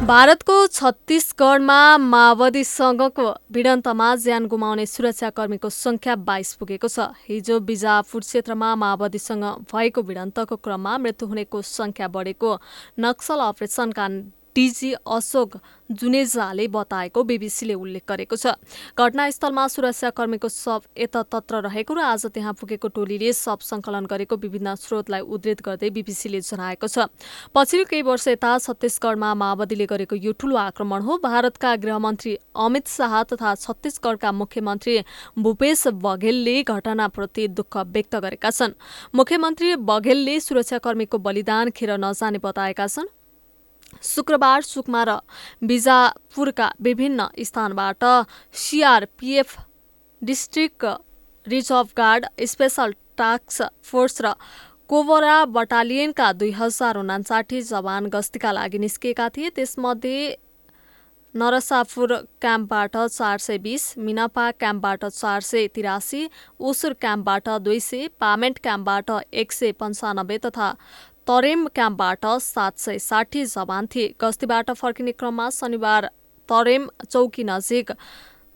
भारतको 0.00 0.54
छत्तीसगढमा 0.66 1.80
माओवादीसँगको 2.00 3.24
भिडन्तमा 3.52 4.08
ज्यान 4.16 4.46
गुमाउने 4.48 4.86
सुरक्षाकर्मीको 4.86 5.68
संख्या 5.68 6.14
बाइस 6.24 6.52
पुगेको 6.56 6.88
छ। 6.88 7.12
हिजो 7.28 7.58
बिजापुर 7.60 8.20
क्षेत्रमा 8.22 8.74
माओवादीसँग 8.80 9.44
भएको 9.68 10.02
भिडन्तको 10.02 10.56
क्रममा 10.56 10.96
मृत्यु 10.98 11.28
हुनेको 11.28 11.62
संख्या 11.68 12.08
बढेको 12.16 12.50
नक्सल 12.98 13.40
अपरेसनका 13.44 14.08
डिजी 14.56 14.92
अशोक 15.08 15.56
जुनेजाले 15.90 16.66
बताएको 16.68 17.22
बीबीसीले 17.24 17.74
उल्लेख 17.74 18.02
गरेको 18.08 18.36
छ। 18.36 18.54
घटनास्थलमा 18.94 19.66
सुरक्षाकर्मीको 19.68 20.48
शव 20.48 20.80
यततत्र 20.96 21.60
रहेको 21.66 21.94
र 21.94 22.00
आज 22.00 22.26
त्यहाँ 22.30 22.54
पुगेको 22.54 22.88
टोलीले 22.94 23.32
शव 23.32 23.58
सङ्कलन 23.60 24.06
गरेको 24.06 24.36
विभिन्न 24.38 24.74
स्रोतलाई 24.76 25.20
उद्धृत 25.20 25.62
गर्दै 25.62 25.90
बीबीसीले 25.90 26.40
जनाएको 26.40 26.86
छ। 26.86 27.10
पछिल्लो 27.50 27.84
केही 27.90 28.02
वर्ष 28.02 28.28
यता 28.28 28.58
छत्तीसगढमा 28.60 29.34
माओवादीले 29.34 29.86
गरेको 29.86 30.14
यो 30.16 30.32
ठूलो 30.38 30.56
आक्रमण 30.70 31.02
हो। 31.02 31.18
भारतका 31.20 31.74
गृहमन्त्री 31.82 32.38
अमित 32.56 32.86
शाह 32.88 33.22
तथा 33.34 33.54
छत्तीसगढका 33.56 34.30
मुख्यमन्त्री 34.32 34.94
भूपेश 35.38 35.86
बघेलले 35.98 36.62
घटनाप्रति 36.64 37.48
दुःख 37.50 37.76
व्यक्त 37.90 38.14
गरेका 38.16 38.50
छन्। 38.50 38.78
मुख्यमन्त्री 39.14 39.74
बघेलले 39.82 40.40
सुरक्षाकर्मीको 40.40 41.18
बलिदान 41.18 41.70
खेर 41.74 41.98
नजाने 41.98 42.38
बताएका 42.38 42.86
छन्। 42.86 43.10
शुक्रबार 44.02 44.62
सुकमा 44.62 45.02
र 45.04 45.18
बिजापुरका 45.62 46.72
विभिन्न 46.80 47.28
स्थानबाट 47.44 48.04
CRPF 48.54 49.56
district 50.22 50.84
reserve 51.46 51.88
guard 51.96 52.26
special 52.46 52.94
task 53.16 53.70
force 53.84 54.20
र 54.22 54.34
कोबरा 54.88 55.44
बटालियनका 55.46 56.32
दुई 56.32 56.50
हजार 56.52 56.96
उनासाठी 56.96 57.62
जवान 57.62 58.06
गस्तीका 58.06 58.52
लागि 58.52 58.78
निस्किएका 58.78 59.28
थिए। 59.28 59.50
त्यसमध्ये 59.50 60.36
नरसापुर 61.34 62.14
क्याम्पबाट 62.42 62.96
चार 62.96 63.38
सय 63.38 63.58
बिस 63.58 63.82
मिनपा 63.98 64.50
क्याम्पबाट 64.50 65.04
चार 65.04 65.40
सय 65.40 65.66
तिरासी 65.74 66.22
उसुर 66.60 66.92
क्याम्पबाट 67.00 67.48
दुई 67.60 67.80
सय 67.80 68.08
पामेन्ट 68.20 68.58
क्याम्पबाट 68.58 69.10
एक 69.32 69.52
सय 69.52 69.72
पन्चानब्बे 69.72 70.38
तथा 70.38 70.74
तरेम 71.26 71.66
क्याम्पबाट 71.68 72.26
सात 72.42 72.78
सय 72.78 72.98
साठी 73.00 73.44
जवान 73.46 73.86
थिए 73.86 74.14
गस्तीबाट 74.20 74.70
फर्किने 74.72 75.12
क्रममा 75.12 75.48
शनिबार 75.50 76.06
तरेम 76.48 76.88
चौकी 77.04 77.44
नजिक 77.44 77.92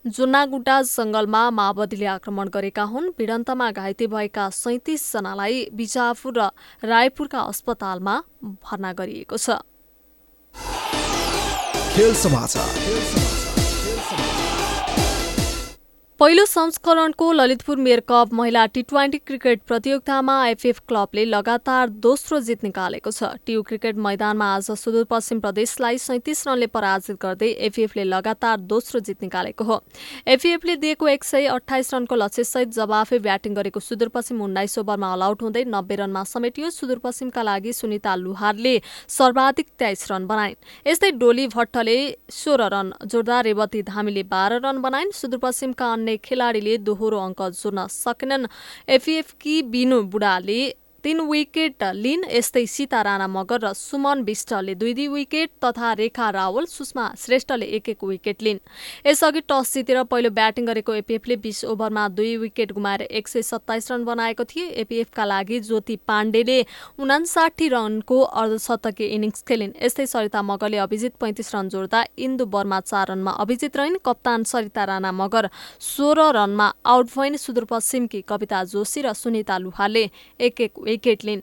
जुनागुडा 0.05 0.77
जंगलमा 0.85 1.43
माओवादीले 1.51 2.07
आक्रमण 2.07 2.49
गरेका 2.55 2.85
हुन्। 2.85 3.11
भिडन्तमा 3.19 3.71
घाइते 3.73 4.07
भएका 4.07 4.49
सैतिसजनालाई 4.53 5.57
बिजापुर 5.73 6.33
र 6.39 6.49
रायपुरका 6.85 7.41
अस्पतालमा 7.53 8.17
भर्ना 8.65 8.93
गरिएको 8.93 9.37
छ। 9.37 9.49
पहिलो 16.25 16.45
संस्करणको 16.47 17.31
ललितपुर 17.33 17.77
मेयर 17.77 18.01
कप 18.09 18.33
महिला 18.33 18.65
टी 18.67 18.83
ट्वेन्टी 18.83 19.19
क्रिकेट 19.21 19.63
प्रतियोगितामा 19.69 20.37
एफएफ 20.49 20.79
क्लबले 20.89 21.25
लगातार 21.25 21.89
दोस्रो 22.01 22.39
जित 22.41 22.63
निकालेको 22.65 23.11
छ। 23.11 23.29
टियु 23.47 23.63
क्रिकेट 23.63 23.97
मैदानमा 24.07 24.47
आज 24.55 24.71
सुदूरपश्चिम 24.73 25.41
प्रदेशलाई 25.41 25.99
सैतिस 25.99 26.47
रनले 26.49 26.67
पराजित 26.69 27.17
गर्दै 27.23 27.49
एफएफले 27.69 28.05
लगातार 28.05 28.57
दोस्रो 28.73 29.01
जित 29.01 29.23
निकालेको 29.23 29.65
हो। 29.65 29.77
एफएफले 30.27 30.77
दिएको 30.77 31.09
एक 31.09 31.25
सय 31.25 31.47
अठाइस 31.49 31.93
रनको 31.95 32.15
लक्ष्यसहित 32.17 32.73
जवाफे 32.73 33.19
ब्याटिङ 33.19 33.55
गरेको 33.55 33.81
सुदूरपश्चिम 33.83 34.41
उन्नाइस 34.41 34.79
ओभरमा 34.79 35.13
अलआउट 35.13 35.43
हुँदै 35.43 35.65
नब्बे 35.67 35.97
रनमा 35.97 36.25
समेटियो 36.25 36.71
सुदूरपश्चिमका 36.71 37.43
लागि 37.43 37.73
सुनिता 37.75 38.15
लुहारले 38.17 38.75
सर्वाधिक 39.11 39.69
तेइस 39.79 40.11
रन 40.13 40.27
बनाइन्। 40.27 40.57
यस्तै 40.89 41.11
डोली 41.21 41.47
भट्टले 41.51 41.99
सोह्र 42.33 42.73
रन 42.73 42.95
जोड्दा 43.05 43.41
रेवती 43.43 43.83
धामीले 43.93 44.23
बाह्र 44.33 44.65
रन 44.65 44.83
बनाइन्। 44.89 45.17
सुदूरपश्चिमका 45.21 45.93
अन्य 45.93 46.13
खेलाडीले 46.19 46.79
दोहोरो 46.79 47.19
अङ्क 47.19 47.41
जोड्न 47.53 47.87
सकेनन्। 47.91 48.47
एफिएफकी 48.89 49.55
बिनु 49.73 50.03
बुढाले 50.13 50.61
तीन 51.05 51.21
विकेट 51.21 51.83
लिन 51.95 52.25
यस्तै 52.33 52.65
सीता 52.67 53.01
राणा 53.03 53.27
मगर 53.29 53.61
र 53.61 53.73
सुमन 53.77 54.23
विष्टले 54.25 54.75
दुई 54.75 54.93
दुई 54.95 55.09
विकेट 55.09 55.51
तथा 55.65 55.93
रेखा 55.93 56.29
रावल 56.31 56.65
सुषमा 56.67 57.05
श्रेष्ठले 57.19 57.67
एक 57.69 57.89
एक 57.89 58.05
विकेट 58.05 58.43
लिन्। 58.43 58.59
यसअघि 59.07 59.41
टस 59.45 59.73
जितेर 59.75 60.03
पहिलो 60.05 60.31
ब्याटिङ 60.31 60.67
गरेको 60.67 60.95
एपिएफले 60.95 61.37
बीस 61.37 61.65
ओभरमा 61.65 62.09
दुई 62.09 62.37
विकेट 62.39 62.73
गुमाएर 62.73 63.03
एक 63.03 63.29
सय 63.29 63.43
सत्ताइस 63.45 63.91
रन 63.93 64.05
बनाएको 64.05 64.45
थियो। 64.45 64.67
एपिएफका 64.81 65.25
लागि 65.25 65.61
ज्योति 65.61 65.97
पाण्डेले 66.09 66.59
उनासाठी 66.99 67.69
रनको 67.69 68.21
अर्धशतकीय 68.23 69.09
इनिङ्स 69.09 69.45
खेलिन्। 69.45 69.77
यस्तै 69.83 70.07
सरिता 70.07 70.43
मगरले 70.43 70.79
अभिजित 70.79 71.21
पैँतिस 71.21 71.55
रन 71.55 71.69
जोड्दा 71.69 72.05
इन्दु 72.19 72.45
वर्मा 72.49 72.81
चार 72.81 73.07
रनमा 73.11 73.33
अभिजित 73.45 73.77
रहिन्। 73.77 74.01
कप्तान 74.07 74.45
सरिता 74.45 74.85
राणा 74.85 75.13
मगर 75.13 75.51
सोह्र 75.83 76.33
रनमा 76.33 76.73
आउट 76.87 77.07
भइन्। 77.17 77.37
सुदूरपश्चिमकी 77.37 78.21
कविता 78.25 78.65
जोशी 78.73 79.03
र 79.03 79.13
सुनिता 79.15 79.59
लुहाले 79.59 80.09
एक 80.41 80.61
एक 80.61 80.79
विकेट 80.95 81.25
लिन् 81.25 81.43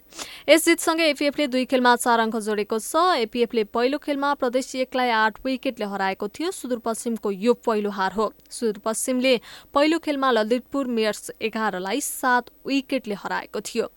यस 0.50 0.66
जितसँगै 0.66 1.10
एपिएफले 1.10 1.48
दुई 1.48 1.66
खेलमा 1.68 1.96
चार 1.98 2.20
अङ्क 2.20 2.36
जोडेको 2.42 2.80
छ 2.82 3.04
एपिएफले 3.22 3.64
पहिलो 3.76 3.98
खेलमा 4.00 4.34
प्रदेश 4.42 4.74
एकलाई 4.82 5.10
आठ 5.12 5.40
विकेटले 5.46 5.86
हराएको 5.86 6.28
थियो 6.30 6.52
सुदूरपश्चिमको 6.52 7.32
यो 7.32 7.54
पहिलो 7.66 7.90
हार 7.92 8.14
हो। 8.14 8.32
सुदूरपश्चिमले 8.50 9.34
पहिलो 9.74 10.00
खेलमा 10.00 10.32
ललितपुर 10.32 10.88
मेयर्स 10.88 11.32
एघारलाई 11.42 12.02
सात 12.02 12.50
विकेटले 12.68 13.16
हराएको 13.20 13.60
थियो। 13.62 13.88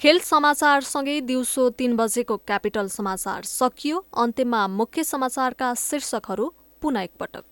खेल 0.00 0.18
समाचारसँगै 0.24 1.20
दिउँसो 1.30 1.68
तीन 1.78 1.96
बजेको 1.96 2.36
क्यापिटल 2.36 2.88
समाचार 2.90 3.42
सकियो। 3.44 4.04
अन्त्यमा 4.18 4.66
मुख्य 4.74 5.04
समाचारका 5.04 5.74
शीर्षकहरू 5.78 6.52
पुनः 6.82 7.02
एकपटक। 7.02 7.44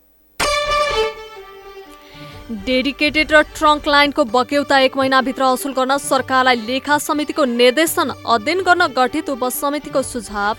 डेडिकेटेड 2.52 3.32
र 3.32 3.40
ट्रङ्क 3.50 3.88
लाइनको 3.88 4.24
बक्यौता 4.26 4.78
एक 4.78 4.96
महिनाभित्र 4.96 5.42
असुल 5.44 5.72
गर्न 5.72 5.96
सरकारलाई 5.98 6.56
लेखा 6.66 6.98
समितिको 6.98 7.44
निर्देशन 7.44 8.10
अध्ययन 8.28 8.60
गर्न 8.62 8.86
गठित 8.96 9.30
उपसमितिको 9.30 10.02
सुझाव। 10.04 10.56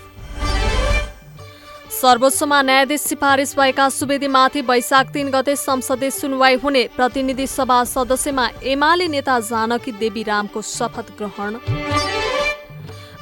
सर्वोच्चमा 1.94 2.60
न्यायाधीश 2.62 3.00
सिफारिस 3.00 3.54
भएका 3.56 3.88
सुवेदीमाथि 3.90 4.60
वैशाख 4.60 5.12
तीन 5.12 5.30
गते 5.30 5.54
संसदीय 5.56 6.10
सुनवाई 6.10 6.54
हुने 6.64 6.82
प्रतिनिधि 6.96 7.46
सभा 7.46 7.78
सदस्यमा 7.86 8.48
एमाले 8.64 9.06
नेता 9.08 9.38
जानकी 9.42 9.92
देवी 9.94 10.22
रामको 10.22 10.62
शपथ 10.64 11.14
ग्रहण। 11.18 11.52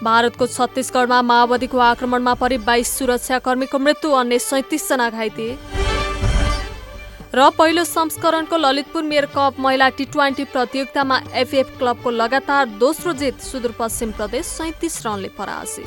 भारतको 0.02 0.46
छत्तिसगढमा 0.46 1.20
माओवादीको 1.22 1.78
आक्रमणमा 1.80 2.34
परि 2.34 2.58
बाइस 2.64 2.98
सुरक्षाकर्मीको 2.98 3.78
मृत्यु 3.78 4.10
अन्य 4.12 4.38
सैतिसजना 4.40 5.10
घाइते। 5.10 5.46
र 7.34 7.48
पहिलो 7.50 7.82
संस्करणको 7.84 8.56
ललितपुर 8.56 9.02
मेयर 9.02 9.26
कप 9.32 9.56
महिला 9.58 9.88
टी 9.96 10.04
ट्वेन्टी 10.04 10.44
प्रतियोगितामा 10.52 11.16
एफएफ 11.34 11.68
क्लबको 11.78 12.10
लगातार 12.12 12.66
दोस्रो 12.76 13.12
जित 13.16 13.40
सुदूरपश्चिम 13.40 14.10
प्रदेश 14.12 14.44
सैतिस 14.46 15.00
रनले 15.06 15.28
पराजित। 15.32 15.86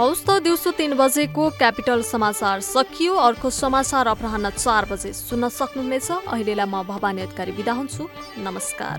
हौस् 0.00 0.24
त 0.24 0.40
दिउँसो 0.40 0.70
तिन 0.80 0.96
बजेको 0.96 1.50
क्यापिटल 1.60 2.02
समाचार 2.02 2.60
सकियो। 2.64 3.14
अर्को 3.28 3.50
समाचार 3.52 4.06
अपराह 4.08 4.50
चार 4.50 4.84
बजे 4.90 5.12
सुन्न 5.12 5.48
सक्नुहुनेछ। 5.52 6.10
अहिलेलाई 6.32 6.66
म 6.66 6.82
भवानी 6.88 7.20
अधिकारी 7.22 7.52
बिदा 7.52 7.72
हुन्छु। 7.72 8.08
नमस्कार। 8.40 8.98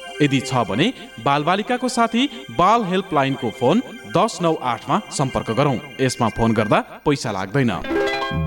यदि 0.21 0.39
छ 0.41 0.63
भने 0.69 0.91
बालबालिकाको 1.25 1.89
साथी 1.89 2.29
बाल 2.57 2.83
हेल्पलाइनको 2.85 3.49
फोन 3.59 3.81
दस 4.17 4.37
नौ 4.41 4.53
आठमा 4.65 5.01
सम्पर्क 5.11 5.51
गरौँ। 5.57 5.77
यसमा 6.01 6.29
फोन 6.37 6.53
गर्दा 6.53 6.79
पैसा 7.05 7.31
लाग्दैन। 7.31 7.71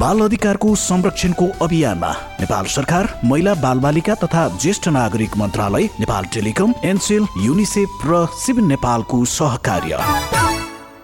बाल 0.00 0.20
अधिकारको 0.20 0.74
संरक्षणको 0.74 1.46
अभियानमा 1.62 2.12
नेपाल 2.40 2.66
सरकार 2.74 3.08
महिला 3.24 3.54
बालबालिका 3.64 4.14
तथा 4.14 4.46
ज्येष्ठ 4.58 4.88
नागरिक 4.88 5.36
मन्त्रालय 5.36 5.88
नेपाल 6.00 6.24
टेलिकम 6.34 6.74
एनसेल 6.84 7.26
युनिसेफ 7.40 8.00
र 8.06 8.26
सिभिल 8.36 8.64
नेपालको 8.66 9.24
सहकार्य। 9.34 10.43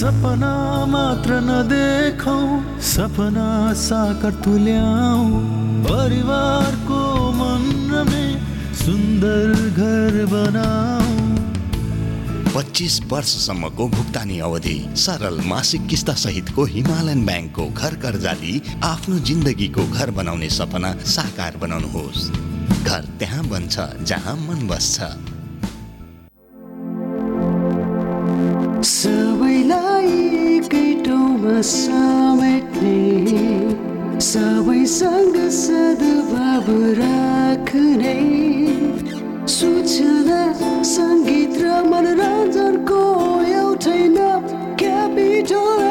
सपना 0.00 0.52
मात्र 0.86 1.32
नदेखौ 1.44 2.36
सपना 2.80 3.48
साकार 3.76 4.32
तुल्याऊ। 4.44 5.24
परिवारको 5.84 7.00
मन 7.32 7.64
में 8.08 8.30
सुन्दर 8.74 9.52
घर 9.76 10.14
बनाऊ। 10.26 11.10
पच्चिस 12.54 12.94
वर्षसम्मको 13.12 13.88
भुक्तानी 13.88 14.38
अवधि 14.40 14.78
सरल 14.96 15.36
मासिक 15.46 15.86
किस्ता 15.86 16.14
सहितको 16.24 16.64
हिमालयन 16.64 17.20
ब्याङ्कको 17.26 17.66
घर 17.68 17.94
कर्जाली 18.04 18.54
आफ्नो 18.84 19.18
जिन्दगीको 19.28 19.86
घर 19.86 20.10
बनाउने 20.10 20.48
सपना 20.50 20.94
साकार 21.16 21.56
बनाउनुहोस्। 21.56 22.30
घर 22.84 23.02
त्यहाँ 23.18 23.44
बन्छ 23.44 23.74
जहाँ 24.08 24.36
मन 24.48 24.66
बस्छ। 24.68 24.96
सबैलाई 28.88 29.89
समेट्ने 31.62 32.98
सबैसँग 34.22 35.36
सद्भाव 35.56 36.66
राख्ने 37.00 38.14
सूचना 39.56 40.40
सङ्गीत 40.94 41.58
र 41.62 41.82
मनोरञ्जनको 41.90 43.02
एउटै 43.52 44.02
नाम 44.16 44.42
क्यापिटल 44.82 45.89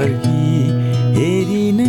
फर्की 0.00 0.60
हेरिन 1.16 1.79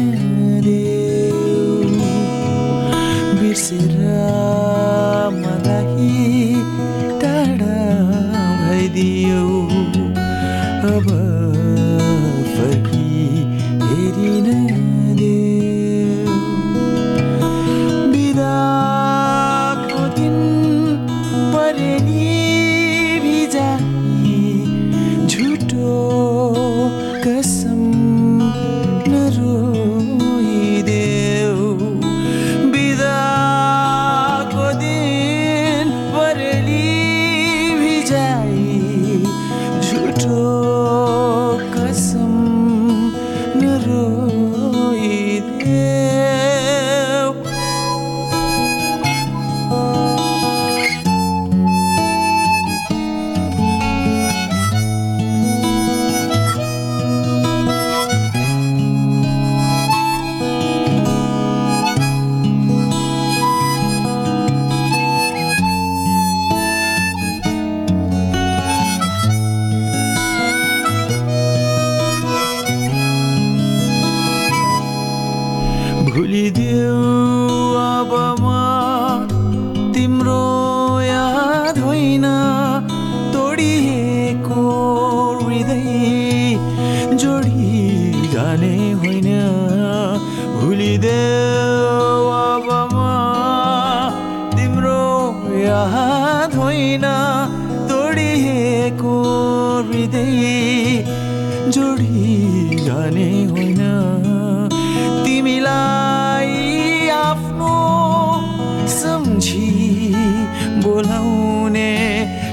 मान्छी 109.42 110.82
बोलाउने 110.84 111.92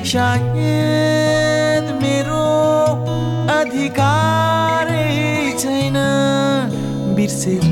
सायद 0.08 1.84
मेरो 2.00 2.44
अधिकार 3.52 4.88
छैन। 5.60 5.96
बिर्सेर 7.16 7.68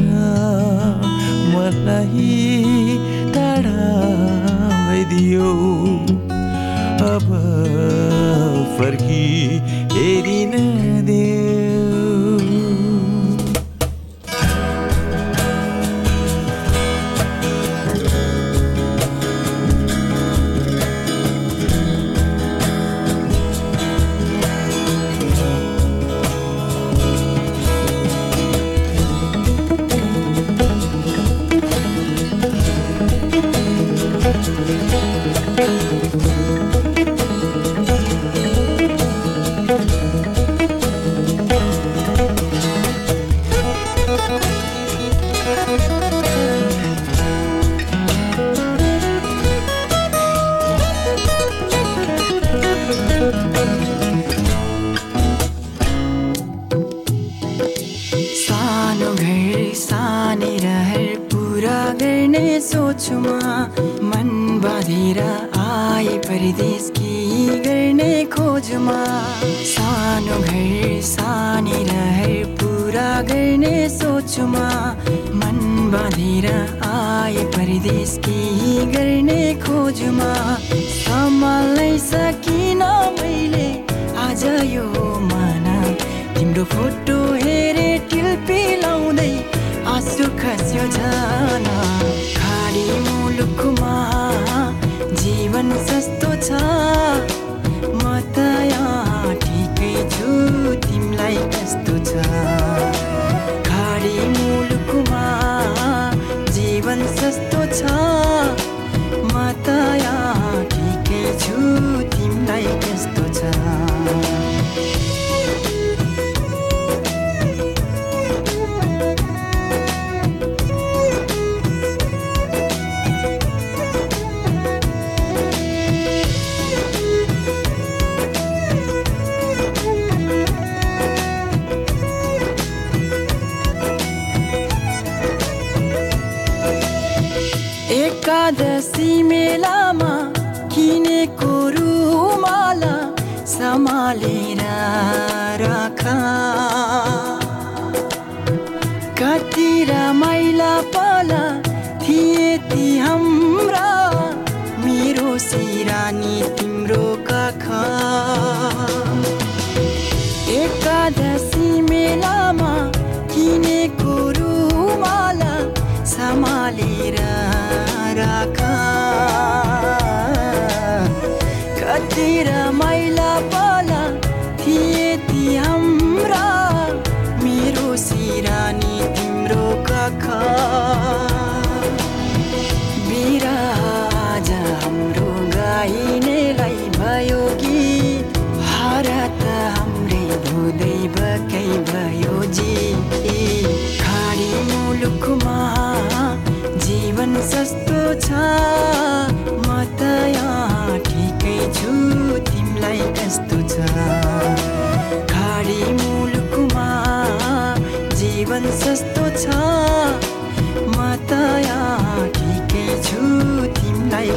मलाई 1.55 2.29
टाढा 3.35 3.89
भइदियो। 4.85 5.51
अब 7.09 7.29
फर्की 8.77 9.25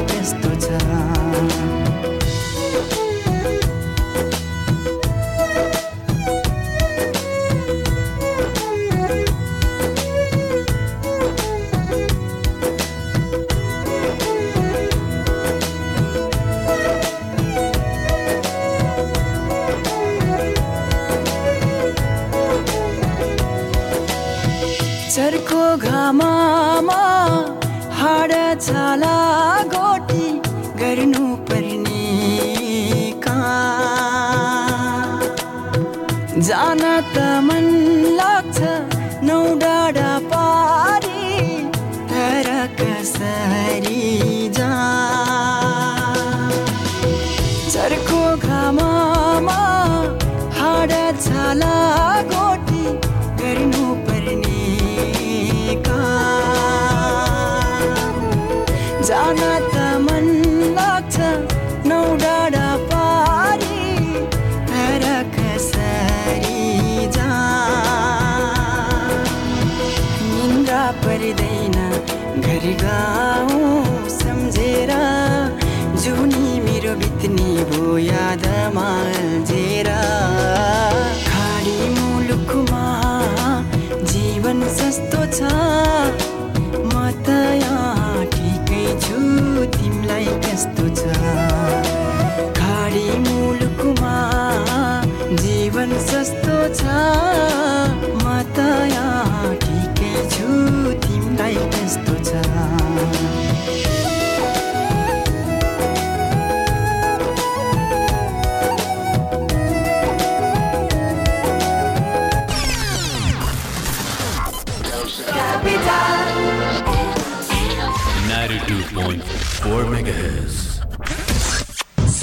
this 0.08 0.34
through 0.34 0.56
time. 0.56 0.88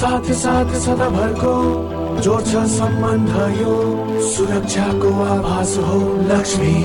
साथ 0.07 0.27
साथ 0.39 0.69
सदाभरको 0.79 1.53
जोड्छ 2.23 2.51
सम्बन्ध 2.73 3.31
यो 3.55 3.73
सुरक्षाको 4.27 5.09
आभास 5.23 5.73
हो 5.87 5.97
लक्ष्मी। 6.29 6.75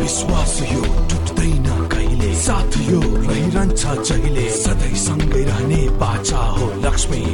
विश्वास 0.00 0.52
यो 0.72 0.82
टुट्दैन 1.12 1.64
कहिले? 1.94 2.34
साथ 2.42 2.76
यो 2.90 3.00
रहिरहन्छ 3.00 3.86
जहिले? 4.10 4.48
सधैँ 4.58 4.94
सँगै 5.04 5.44
रहने 5.44 5.80
बाचा 6.04 6.42
हो 6.58 6.68
लक्ष्मी। 6.84 7.24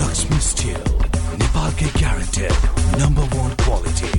लक्ष्मी 0.00 0.40
स्टिल 0.48 0.80
नेपालकै 1.36 1.92
ग्यारेन्टेड 1.98 2.98
नम्बर 3.02 3.30
वान 3.36 3.54
क्वालिटी 3.66 4.14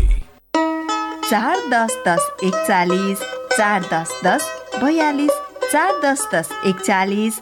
चार 1.29 1.67
दस 1.73 2.01
दस 2.07 2.31
एकचालिस 2.43 3.27
चार 3.57 3.91
दस 3.93 4.19
दस 4.25 4.49
बयालिस 4.83 5.45
चार 5.71 6.01
दस 6.05 6.29
दस 6.33 6.57
एकचालिस। 6.65 7.41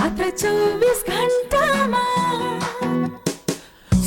मात्र 0.00 0.28
चौबिस 0.42 1.00
घन्टामा 1.14 2.04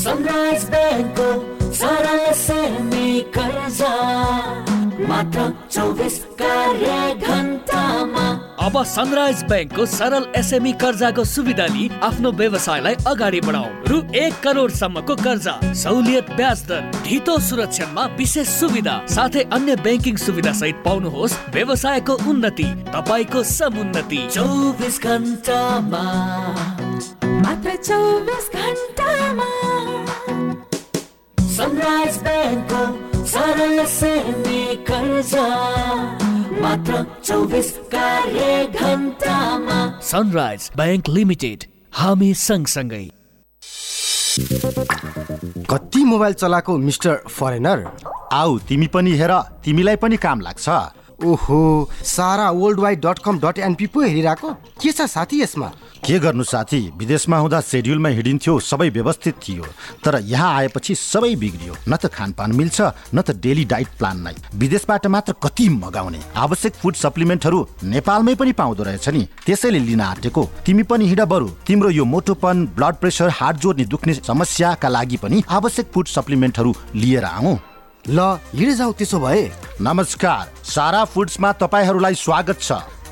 सनराइज 0.03 0.63
ब्याङ्कको 0.71 1.27
सरल 1.73 3.21
कर्जा 3.35 3.93
मात्र 5.09 5.41
चौबिस 5.71 6.17
कार्य 6.41 6.89
घन्टामा 7.27 8.25
अब 8.65 8.75
सनराइज 8.85 9.43
ब्याङ्कको 9.45 9.85
सरल 9.85 10.25
एसएमई 10.35 10.71
कर्जाको 10.81 11.23
सुविधा 11.25 11.65
लिई 11.73 11.89
आफ्नो 12.03 12.31
व्यवसायलाई 12.41 12.95
अगाडि 13.07 13.41
बढाउ 13.47 13.89
रु 13.89 14.01
एक 14.15 14.39
करोडसम्मको 14.43 15.15
कर्जा 15.23 15.53
सहुलियत 15.73 16.31
ब्याज 16.37 16.63
दर 16.69 16.91
ढितो 17.07 17.37
सुरक्षामा 17.49 18.05
विशेष 18.17 18.47
सुविधा 18.59 18.95
साथै 19.15 19.43
अन्य 19.57 19.75
ब्याङ्किङ 19.83 20.15
सुविधा 20.25 20.53
सहित 20.61 20.83
पाउनुहोस् 20.85 21.37
व्यवसायको 21.55 22.13
उन्नति 22.29 22.69
तपाईँको 22.95 23.43
समुन्नति। 23.51 24.27
चौबिस 24.31 25.01
घन्टामा 25.03 26.05
मात्र 27.43 27.75
चौबिस 27.89 28.49
घन्टामा 28.55 29.72
सनराइज 31.53 32.15
ब्याङ्कको 32.23 33.25
सरल 33.31 33.85
सेमी 33.85 34.61
कर्जा। 34.87 35.43
मात्र 36.61 37.01
चौबिस 37.23 37.69
कार्य 37.93 38.47
घन्टामा 38.81 39.77
सनराइज 40.01 40.69
ब्याङ्क 40.75 41.09
लिमिटेड 41.09 41.65
हामी 41.93 42.33
सँगसँगै। 42.41 43.05
कति 45.69 46.03
मोबाइल 46.03 46.33
चलाएको 46.33 46.77
मिस्टर 46.79 47.21
फरेनर? 47.29 47.85
आऊ 48.33 48.57
तिमी 48.67 48.87
पनि 48.89 49.11
हेर 49.21 49.33
तिमीलाई 49.63 49.95
पनि 50.01 50.17
काम 50.17 50.41
लाग्छ। 50.41 50.69
ओहो 51.23 51.61
Sara 52.07 52.49
world 52.51 52.79
wide 52.79 53.05
dot 53.05 53.19
com 53.25 53.39
dot 53.39 53.59
NP 53.59 53.87
पो 53.93 54.01
हेरिरहेको? 54.01 54.53
के 54.81 54.91
छ 54.91 55.05
साथी 55.07 55.41
यसमा? 55.41 55.71
के 56.03 56.17
गर्नु 56.19 56.43
साथी? 56.43 56.79
विदेशमा 56.97 57.37
हुँदा 57.37 57.59
सेड्युलमा 57.61 58.09
हिँडिन्थ्यो 58.09 58.59
सबै 58.59 58.89
व्यवस्थित 58.89 59.35
थियो। 59.39 59.63
तर 60.03 60.19
यहाँ 60.21 60.53
आएपछि 60.53 60.95
सबै 60.95 61.35
बिग्रियो। 61.35 61.75
न 61.87 61.95
त 61.95 62.11
खानपान 62.11 62.51
मिल्छ 62.51 62.81
न 63.15 63.21
त 63.21 63.31
डेली 63.39 63.63
डाइट 63.65 63.87
प्लान 63.97 64.19
नै। 64.19 64.35
विदेशबाट 64.55 65.07
मात्र 65.07 65.33
कति 65.43 65.69
मगाउने? 65.69 66.19
आवश्यक 66.35 66.73
फुड 66.73 66.95
सप्लिमेन्टहरू 66.95 67.67
नेपालमै 67.83 68.35
पनि 68.35 68.51
पाउँदो 68.51 68.83
रहेछ 68.83 69.09
नि। 69.09 69.27
त्यसैले 69.45 69.79
लिन 69.79 70.01
आँटेको। 70.01 70.43
तिमी 70.65 70.83
पनि 70.83 71.07
हिँड 71.07 71.21
बरु। 71.23 71.47
तिम्रो 71.63 71.89
यो 71.89 72.05
मोटोपन 72.05 72.65
ब्लड 72.75 72.95
प्रेसर 72.95 73.29
हार्ट 73.39 73.57
जोड्ने 73.63 73.85
दुख्ने 73.85 74.13
समस्याका 74.13 74.89
लागि 74.89 75.17
पनि 75.23 75.43
आवश्यक 75.49 75.87
फुड 75.93 76.07
सप्लिमेन्टहरू 76.07 76.73
लिएर 76.95 77.23
आऊ। 77.23 77.55
ल 78.11 78.19
हिँड 78.51 78.75
जाऊ 78.75 78.91
त्यसो 78.91 79.19
भए। 79.19 79.51
नमस्कार। 79.79 80.51
सारा 80.67 81.05
फुड्समा 81.05 81.51
तपाईँहरूलाई 81.63 82.15
स्वागत 82.15 82.59
छ। 82.59 82.83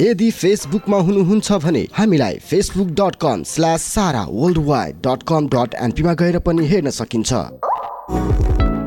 यदि 0.00 0.30
फेसबुकमा 0.32 0.98
हुनुहुन्छ 1.06 1.52
भने 1.62 1.80
हामीलाई 1.94 2.36
Facebook 2.50 2.88
dot 3.00 3.16
com 3.22 3.42
slash 3.46 3.82
Sara 3.94 4.22
world 4.30 4.58
wide 4.66 4.96
dot 5.06 5.22
com 5.28 5.48
dot 5.54 5.74
एनपीमा 5.86 6.14
गएर 6.22 6.38
पनि 6.46 6.66
हेर्न 6.68 6.90
सकिन्छ। 6.98 7.32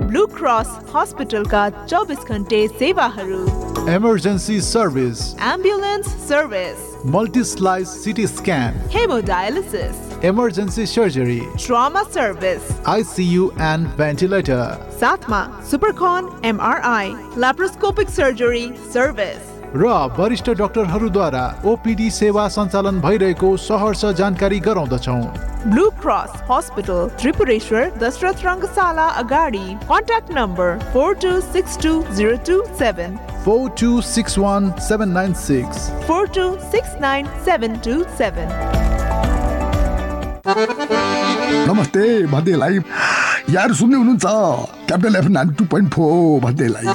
ब्लू 0.10 0.26
क्रस 0.40 0.72
हस्पिटलका 0.96 1.70
चौबिस 1.86 2.26
घन्टे 2.30 2.68
सेवाहरू। 2.80 3.42
Emergency 3.94 4.60
service 4.62 5.22
ambulance 5.52 6.08
service 6.30 7.06
multi 7.16 7.44
slice 7.54 7.96
CT 8.04 8.28
scan 8.28 8.82
haemodialysis 8.98 10.26
emergency 10.26 10.86
surgery 10.96 11.40
trauma 11.60 12.04
service 12.18 12.76
ICU 12.98 13.50
and 13.72 13.96
ventilator 14.04 14.90
साथमा 15.00 15.48
सुपरकन 15.72 16.36
एमआरआई 16.54 17.16
ल्याप्रोस्कोपिक 17.38 18.10
सर्जरी 18.20 18.70
सर्भिस 18.94 19.52
र 19.76 19.86
वरिष्ठ 20.18 20.50
डाक्टरहरूद्वारा 20.58 21.44
ओपिडी 21.66 22.10
सेवा 22.14 22.48
सञ्चालन 22.56 23.00
भइरहेको 23.02 23.48
सहर्ष 23.58 24.02
जानकारी 24.18 24.60
गराउँदछौ। 24.68 25.16
Blue 25.66 25.86
cross 26.02 26.32
hospital 26.50 27.00
Tripureshwor 27.22 27.90
Dasharath 28.04 28.46
Rangashala 28.46 29.08
अगाडि। 29.22 29.66
Contact 29.90 30.30
number 30.36 30.78
four 30.94 31.16
two 31.24 31.32
six 31.48 31.78
two 31.84 31.94
zero 32.14 32.36
two 32.48 32.58
seven 32.80 33.18
four 33.46 33.70
two 33.82 33.90
six 34.04 34.38
one 34.38 34.72
seven 34.90 35.10
nine 35.12 35.34
six. 35.42 35.90
Four 36.08 36.28
two 36.36 36.46
six 36.70 36.94
nine 37.02 37.28
seven 37.46 37.80
two 37.88 37.96
seven 38.20 38.50
नमस्ते 41.68 42.06
भन्देलाई 42.28 42.80
यार 43.50 43.74
सुन्दै 43.74 43.98
हुनुहुन्छ? 43.98 44.26
Capital 44.88 45.16
F 45.16 45.26
nine 45.32 45.54
two 45.54 45.66
point 45.74 45.94
four 45.94 46.40
भन्देलाई 46.42 46.86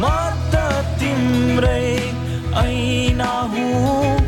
म 0.00 0.04
त 0.52 0.54
तिम्रै 1.00 1.86
ऐना 2.62 3.32
हुँ। 3.52 4.18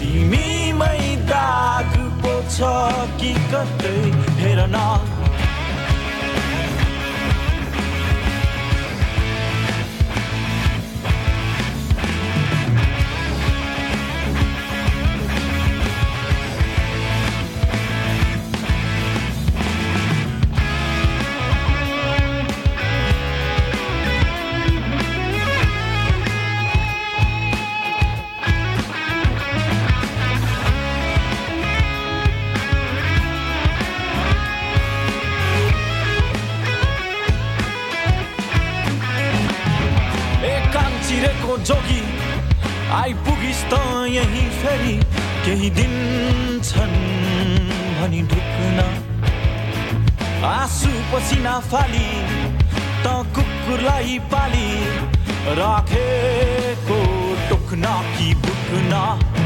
तिमीमै 0.00 1.00
दाग 1.30 1.92
पोछ 2.22 2.58
कि 3.20 3.32
कतै 3.52 3.96
हेर 4.42 4.66
जोगी 41.64 42.02
आइपुगिस् 43.00 43.64
त 43.70 43.72
यही 44.08 44.44
फेरि। 44.60 44.94
केही 45.44 45.70
दिन 45.70 45.94
छन् 46.64 46.96
भनी 47.98 48.22
ढुक्न। 48.30 48.78
आँसु 50.44 50.90
पसिना 51.12 51.58
फाली 51.70 52.08
त 53.04 53.06
कुकुरलाई 53.34 54.18
पाली। 54.32 54.68
राखेको 55.58 56.98
टोक्न 57.50 57.84
कि 58.14 58.34
बुक्न। 58.44 59.37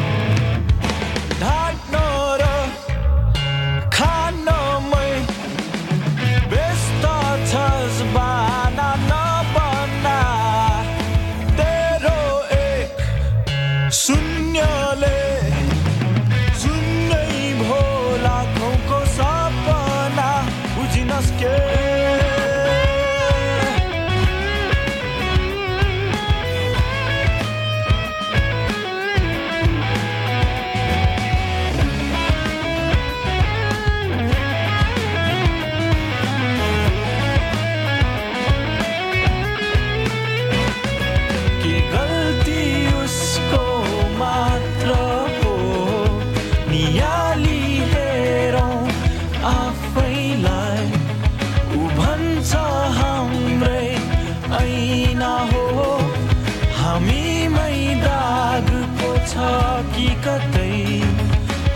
कतै? 60.25 60.75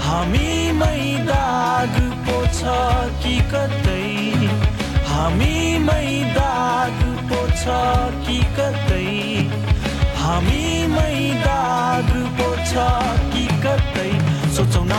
हामीमै 0.07 1.03
दाग 1.28 1.94
पो 2.26 2.36
कि 3.22 3.34
कतै? 3.53 4.07
हामीमै 5.12 6.09
दाग 6.36 6.99
पो 7.30 7.40
कि 8.26 8.38
कतै? 8.59 9.09
हामीमै 10.22 11.16
दाग 11.47 12.11
पो 12.38 12.51
कि 13.32 13.47
कतै? 13.64 14.11
सोचौ 14.57 14.82
न। 14.84 14.94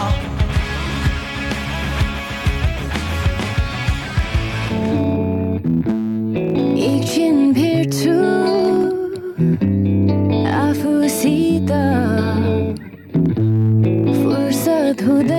एकछिन 6.87 7.37
भेट्छु 7.53 8.17
आफूसित। 10.63 11.71
who 15.07 15.23
the 15.23 15.36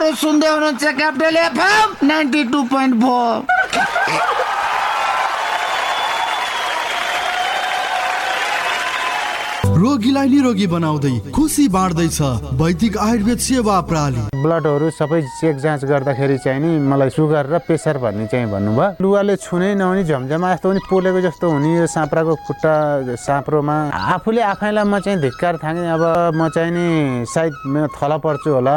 यहाँहरू 0.00 0.16
सुन्दै 0.16 0.48
हुनुहुन्छ 0.48 0.84
Capital 0.96 1.36
FM 1.36 2.08
ninety 2.08 2.42
two 2.48 2.62
point 2.72 2.94
four. 3.02 3.36
रोगीलाई 9.80 10.28
निरोगी 10.28 10.66
बनाउँदै 10.72 11.32
खुसी 11.36 11.64
बाँड्दैछ 11.68 12.20
वैदिक 12.60 12.96
आयुर्वेद 12.96 13.38
सेवा 13.44 13.76
प्रणाली 13.88 14.22
ब्लडहरू 14.40 14.88
सबै 14.96 15.20
चेक 15.40 15.56
जाँच 15.60 15.84
गर्दाखेरि 15.84 16.36
चाहिँ 16.44 16.60
नि 16.60 16.70
मलाई 16.80 17.10
सुगर 17.12 17.44
र 17.52 17.58
प्रेसर 17.68 17.96
भन्ने 18.00 18.26
चाहिँ 18.32 18.48
भन्नुभयो। 18.48 19.04
लुगाले 19.04 19.36
छुनै 19.36 19.74
नहुने 19.76 20.04
झमझमा 20.04 20.48
यस्तो 20.52 20.68
पनि 20.68 20.80
पोलेको 20.88 21.20
जस्तो 21.28 21.46
हुने 21.52 21.70
यो 21.76 21.86
साँप्राको 21.92 22.34
खुट्टा 22.48 22.74
साँप्रोमा। 23.20 23.76
आफूले 23.92 24.42
आफैलाई 24.52 24.84
म 24.84 25.00
चाहिँ 25.04 25.20
धिक्कार 25.20 25.54
थाङेँ 25.60 25.88
अब 25.92 26.04
म 26.36 26.48
चाहिँ 26.48 26.72
नि 26.72 27.24
सायद 27.24 27.52
थला 27.96 28.16
पर्छु 28.20 28.50
होला। 28.56 28.76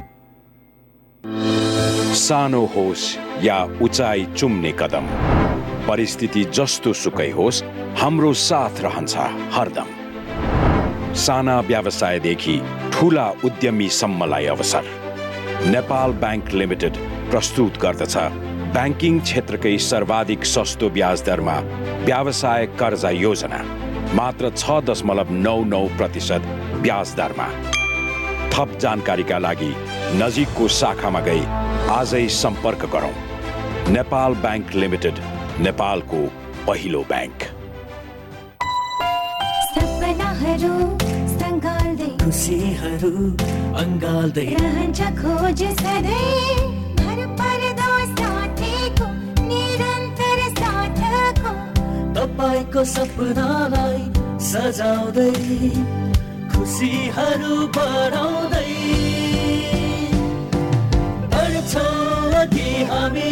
सानो 1.23 2.65
होस् 2.65 3.03
या 3.43 3.57
उचाइ 3.81 4.25
चुम्ने 4.37 4.71
कदम 4.79 5.07
परिस्थिति 5.87 6.43
जस्तो 6.53 6.93
सुकै 6.93 7.29
होस् 7.31 7.61
हाम्रो 8.01 8.31
साथ 8.33 8.81
रहन्छ 8.81 9.15
हरदम। 9.55 11.13
साना 11.15 11.59
व्यवसायदेखि 11.69 12.57
ठुला 12.93 13.27
उद्यमीसम्मलाई 13.45 14.45
अवसर। 14.45 14.85
नेपाल 15.71 16.13
ब्याङ्क 16.23 16.53
लिमिटेड 16.53 16.97
प्रस्तुत 17.31 17.77
गर्दछ 17.81 18.17
ब्याङ्किङ 18.73 19.19
क्षेत्रकै 19.19 19.77
सर्वाधिक 19.89 20.45
सस्तो 20.45 20.89
ब्याज 20.97 21.23
दरमा 21.25 21.59
व्यवसाय 22.05 22.65
कर्जा 22.79 23.09
योजना 23.09 23.61
मात्र 24.15 24.49
छ 24.57 24.81
दशमलव 24.89 25.31
नौ 25.45 25.57
नौ 25.65 25.85
प्रतिशत 25.97 26.49
ब्याज 26.81 27.15
दरमा। 27.17 27.47
थप 28.53 28.77
जानकारीका 28.81 29.37
लागि 29.37 29.71
नजिकको 30.21 30.67
शाखामा 30.79 31.19
गई। 31.27 31.43
आजै 31.97 32.27
सम्पर्क 32.37 32.85
गरौँ। 32.93 33.15
नेपाल 33.95 34.35
ब्याङ्क 34.43 34.75
लिमिटेड 34.83 35.19
नेपालको 35.67 36.19
पहिलो 36.67 37.01
ब्याङ्क। 37.11 37.39
खुसीहरू 42.21 43.13
अङ्गाल्दै 43.83 44.47
रहन्छ 44.59 44.99
खोज 45.21 45.63
सधैँ। 45.81 46.69
तपाईँको 52.15 52.83
सपनालाई 52.91 54.01
सजाउँदै। 54.49 56.00
खुसीहरू 56.61 57.55
बढाउँदै 57.75 58.73
बढ्छौँ 61.33 62.33
अघि 62.41 62.71
हामी 62.89 63.29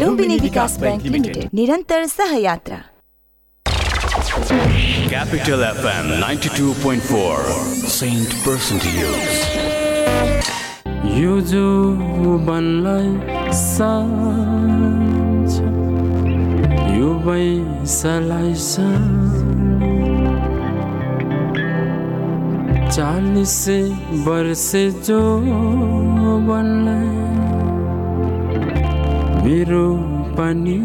लुम्बिनी 0.00 0.36
विकास 0.42 0.72
बैंक 0.80 1.02
लिमिटेड। 1.02 1.48
निरन्तर 1.54 2.06
सहयात्रा। 2.06 2.78
Capital 5.12 5.60
FM 5.68 6.06
92.4 6.24 7.38
Saint 7.98 8.30
Percentiles. 8.46 9.38
यो 11.20 11.34
जो 11.52 11.68
बनलाई 12.50 13.08
सान्छ 13.62 15.09
यो 17.00 17.10
बैसलाई 17.24 18.54
चालिस 22.94 23.58
वर्षे 24.26 24.82
जो 25.06 25.20
बनलाई 26.48 27.08
मेरो 29.44 29.86
पनि 30.36 30.78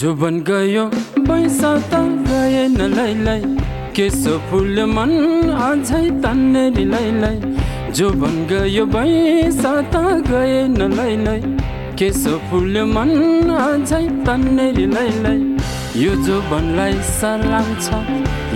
जो 0.00 0.14
बन 0.14 0.40
गयो 0.48 0.90
पैसा 1.34 1.70
त 1.90 1.98
गएन 2.26 2.76
लैलै 2.90 3.40
केसो 3.94 4.34
फुल 4.48 4.76
मन 4.90 5.14
अझै 5.68 6.02
तन्नेरी 6.24 6.84
लैलै 6.90 7.30
जो 7.98 8.10
बन 8.20 8.36
गयो 8.50 8.84
पैसा 8.94 9.72
त 9.94 10.02
गएन 10.28 10.78
लैलै 10.92 11.34
केसो 12.02 12.36
फुल 12.50 12.78
मन 12.92 13.50
अझै 13.56 14.04
तन्नेरी 14.28 14.86
लैलै 14.94 15.34
यो 16.04 16.14
जो 16.28 16.38
बनलाई 16.52 16.94
सलाम 17.10 17.74
छ 17.82 18.00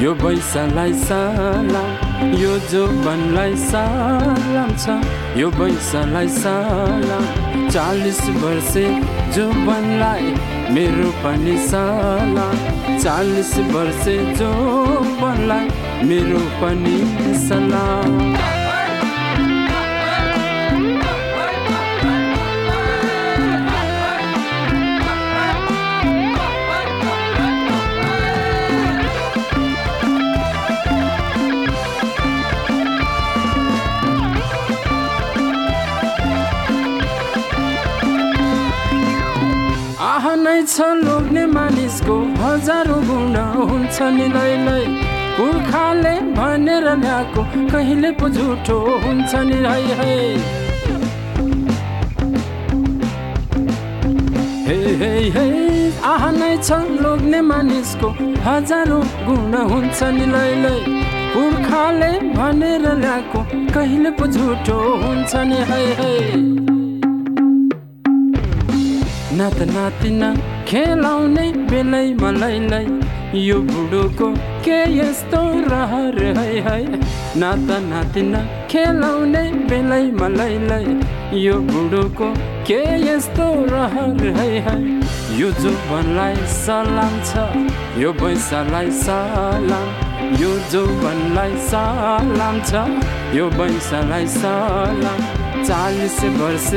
यो 0.04 0.14
बैसालाई 0.22 0.92
सलाम। 1.02 2.32
यो 2.42 2.54
जो 2.70 2.86
बनलाई 3.04 3.54
सलाम 3.68 4.72
छ 4.82 4.98
यो 5.42 5.50
बैसालाई 5.58 6.28
सलाम। 6.40 7.47
चालिस 7.70 8.20
वर्षे 8.42 8.84
जो 9.34 9.48
बनलाई 9.66 10.34
मेरो 10.74 11.10
पनि 11.24 11.56
सलाम 11.66 12.56
चालिस 12.98 13.52
वर्षे 13.74 14.16
जो 14.34 14.52
बनलाई 15.20 16.06
मेरो 16.08 16.40
पनि 16.62 16.96
सलाम 17.48 18.57
छ 40.66 40.80
लोग्ने 40.96 41.44
मानिसको 41.46 42.14
हजारौँ 42.38 43.00
गुण 43.06 43.36
हुन्छ 43.58 44.02
नि 44.14 44.26
लैलै 44.34 44.82
पुर्खाले 45.36 46.14
भनेर 46.34 46.86
ल्याएको 46.98 47.42
कहिले 47.70 48.10
पो 48.18 48.28
झुठो 48.28 48.78
हुन्छ 49.04 49.34
नि 49.46 49.58
है 49.66 49.78
है 50.00 50.16
हे 54.66 54.78
हे 55.00 55.12
हे 55.36 55.46
आह 56.10 56.30
नै 56.32 56.52
छ 56.58 56.80
लोग्ने 57.02 57.40
मानिसको 57.50 58.10
हजारौँ 58.46 59.02
गुण 59.26 59.54
हुन्छ 59.72 60.02
नि 60.18 60.26
लैलै 60.34 60.76
पुर्खाले 61.34 62.12
भनेर 62.36 62.92
ल्याएको 63.02 63.44
कहिले 63.74 64.10
पो 64.20 64.26
झुठो 64.26 64.78
हुन्छ 65.04 65.36
नि 65.50 65.66
है 65.70 65.84
है 66.00 66.57
नात 69.38 69.60
नातिना 69.70 70.28
खेलाउने 70.68 71.42
बेलैमा 71.70 72.30
लैलै 72.38 72.84
यो 73.38 73.58
बुढोको 73.68 74.28
के 74.64 74.78
यस्तो 74.92 75.42
रहर 75.72 76.18
है 76.38 76.46
है? 76.66 76.78
नाता 77.40 77.78
नातिना 77.84 78.40
खेलाउने 78.70 79.42
बेलैमा 79.70 80.28
लैलै 80.38 80.80
यो 81.44 81.54
बुढोको 81.70 82.32
के 82.66 82.80
यस्तो 83.04 83.48
रहर 83.72 84.26
है 84.38 84.50
है? 84.66 84.76
यो 85.40 85.50
जोबनलाई 85.62 86.36
सलाम 86.58 87.18
छ 87.30 87.48
यो 88.02 88.12
बैसालाई 88.20 88.90
सलाम। 89.06 89.88
यो 90.42 90.52
जोबनलाई 90.72 91.56
सलाम 91.72 92.62
छ 92.70 92.88
यो 93.36 93.50
बैसालाई 93.58 94.26
सलाम। 94.40 95.37
चालिस 95.68 96.18
वर्ष 96.40 96.68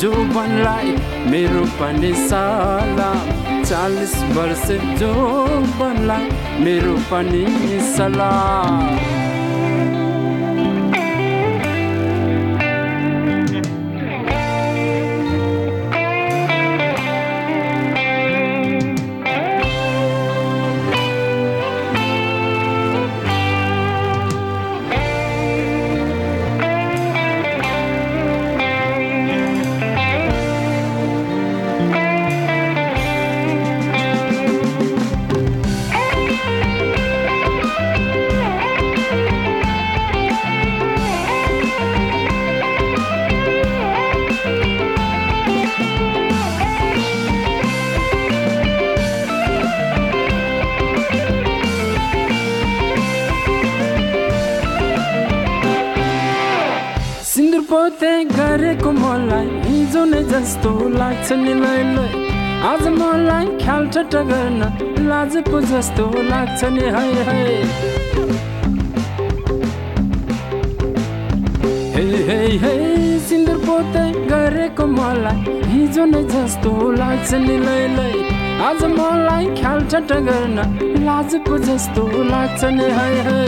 जो 0.00 0.10
बनलाई 0.34 0.92
मेरो 1.30 1.64
पनि 1.80 2.12
सलाम 2.28 3.62
चालिस 3.62 4.14
वर्ष 4.36 4.66
जो 5.00 5.14
बनलाई 5.80 6.30
मेरो 6.64 6.94
पनि 7.10 7.44
सलाम 7.88 9.19
जस्तो 60.40 60.70
लाग्छ 60.88 61.32
नि 61.38 61.54
लैलै 61.54 62.04
आज 62.64 62.84
मलाई 62.92 63.46
ख्याल 63.62 63.86
ठट्टा 63.94 64.20
गर्न 64.28 64.62
लाज 65.08 65.36
पो 65.48 65.60
जस्तो 65.70 66.04
लाग्छ 66.28 66.60
नि 66.76 66.84
है 66.94 67.02
है। 67.26 67.42
हे 71.96 72.38
हे 72.62 72.72
सिन्दुर 73.28 73.58
पोते 73.66 74.04
गरेको 74.30 74.86
मलाई 74.94 75.58
हिजो 75.72 76.04
नै 76.14 76.22
जस्तो 76.32 76.72
लाग्छ 76.96 77.28
नि 77.44 77.58
लैलै 77.66 78.08
आज 78.68 78.84
मलाई 78.96 79.52
ख्याल 79.60 79.86
ठट्टा 79.92 80.18
गर्न 80.30 80.58
लाज 81.04 81.36
पो 81.48 81.58
जस्तो 81.68 82.06
लाग्छ 82.32 82.64
नि 82.78 82.88
है 82.98 83.12
है। 83.28 83.44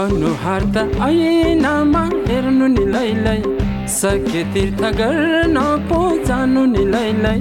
अनुहार 0.00 0.62
त 0.74 0.76
ऐनामा 1.06 2.04
हेर्नु 2.28 2.66
नि 2.74 2.84
लैलै 2.92 3.38
सके 3.90 4.42
तीर्थ 4.54 4.82
गर्न 4.98 5.56
पो 5.88 6.00
जानु 6.26 6.64
नि 6.72 6.84
लैलै 6.92 7.34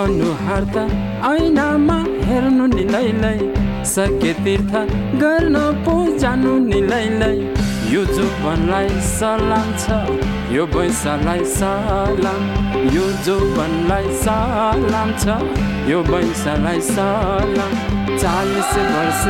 अनुहार 0.00 0.64
त 0.74 0.86
ऐनामा 1.30 1.98
हेर्नु 2.28 2.66
नि 2.72 2.84
लैलै 2.94 3.36
सके 3.92 4.32
तीर्थ 4.46 4.74
गर्न 5.22 5.56
पो 5.86 5.94
जानु 6.24 6.56
नि 6.64 6.80
लैलै 6.90 7.34
यो 7.92 8.02
जोबनलाई 8.14 8.88
सलाम 9.10 9.68
छ 9.84 10.00
यो 10.54 10.66
बैसालाई 10.74 11.44
सलाम। 11.52 12.42
यो 12.94 13.06
जोबनलाई 13.26 14.12
सलाम 14.24 15.14
छ 15.22 15.38
यो 15.90 16.02
बैसालाई 16.10 16.80
सलाम। 16.90 17.72
चालिस 18.22 18.76
वर्ष 18.92 19.24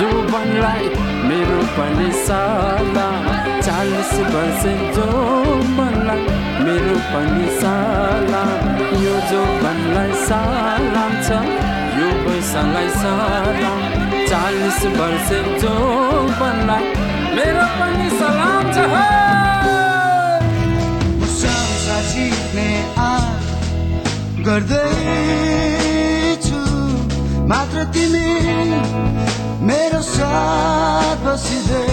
जोबनलाई 0.00 0.92
मेरो 1.28 1.62
पनि 1.78 2.10
सलाम। 2.26 3.31
चालिस 3.66 4.12
वर्ष 4.34 4.62
जोबनलाई 4.94 6.22
मेरो 6.64 6.96
पनि 7.10 7.46
सलाम। 7.58 8.50
यो 9.02 9.14
जोबनलाई 9.30 10.12
सलाम 10.26 11.12
छ 11.26 11.28
यो 11.98 12.08
बैसालाई 12.24 12.88
सलाम। 13.02 13.80
चालिस 14.30 14.80
वर्ष 14.98 15.28
जोबनलाई 15.62 16.84
मेरो 17.36 17.66
पनि 17.78 18.08
सलाम 18.18 18.64
छ 18.74 18.76
गर्दैछु 24.46 26.60
मात्र 27.50 27.78
तिमी 27.94 28.28
मेरो 29.68 30.00
साथ 30.02 31.18
बसिदे 31.26 31.84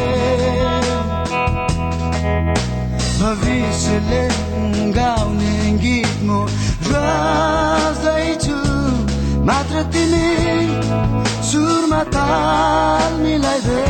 भविष्यले 3.19 4.23
गाउने 4.97 5.55
गीत 5.83 6.15
म 6.27 6.45
रच्दैछु 6.91 8.57
मात्र 9.49 9.81
तिमी 9.93 10.27
सुरमा 11.49 12.01
ताल 12.15 13.13
मिलाइदे 13.23 13.83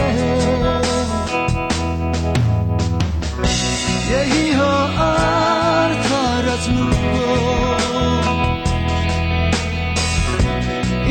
यही 4.12 4.46
हो 4.60 4.72
अर्थ 5.10 6.10
रच्नुको 6.48 7.14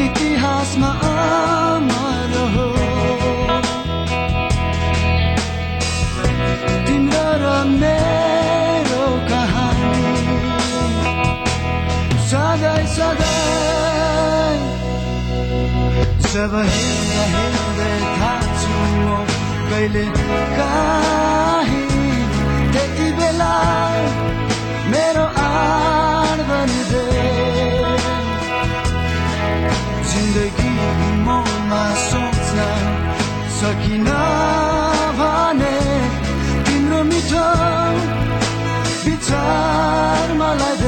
इतिहासमा 0.04 0.90
अमर 1.12 1.97
जब 16.38 16.52
हिँड्दा 16.72 17.22
हिँड्दै 17.30 17.94
थाक्छु 18.18 18.74
म 19.04 19.06
कहिले 19.70 20.04
काहीँ 20.58 21.86
त्यति 22.72 23.08
बेला 23.18 23.54
मेरो 24.92 25.24
आड 25.44 26.38
जिन्दगी 30.10 30.70
ममा 31.26 31.82
सोच्न 32.06 32.68
सकिन 33.58 34.08
भने 35.18 35.76
तिम्रो 36.68 37.02
मिठो 37.10 37.46
विचार 39.04 40.34
मलाई 40.40 40.78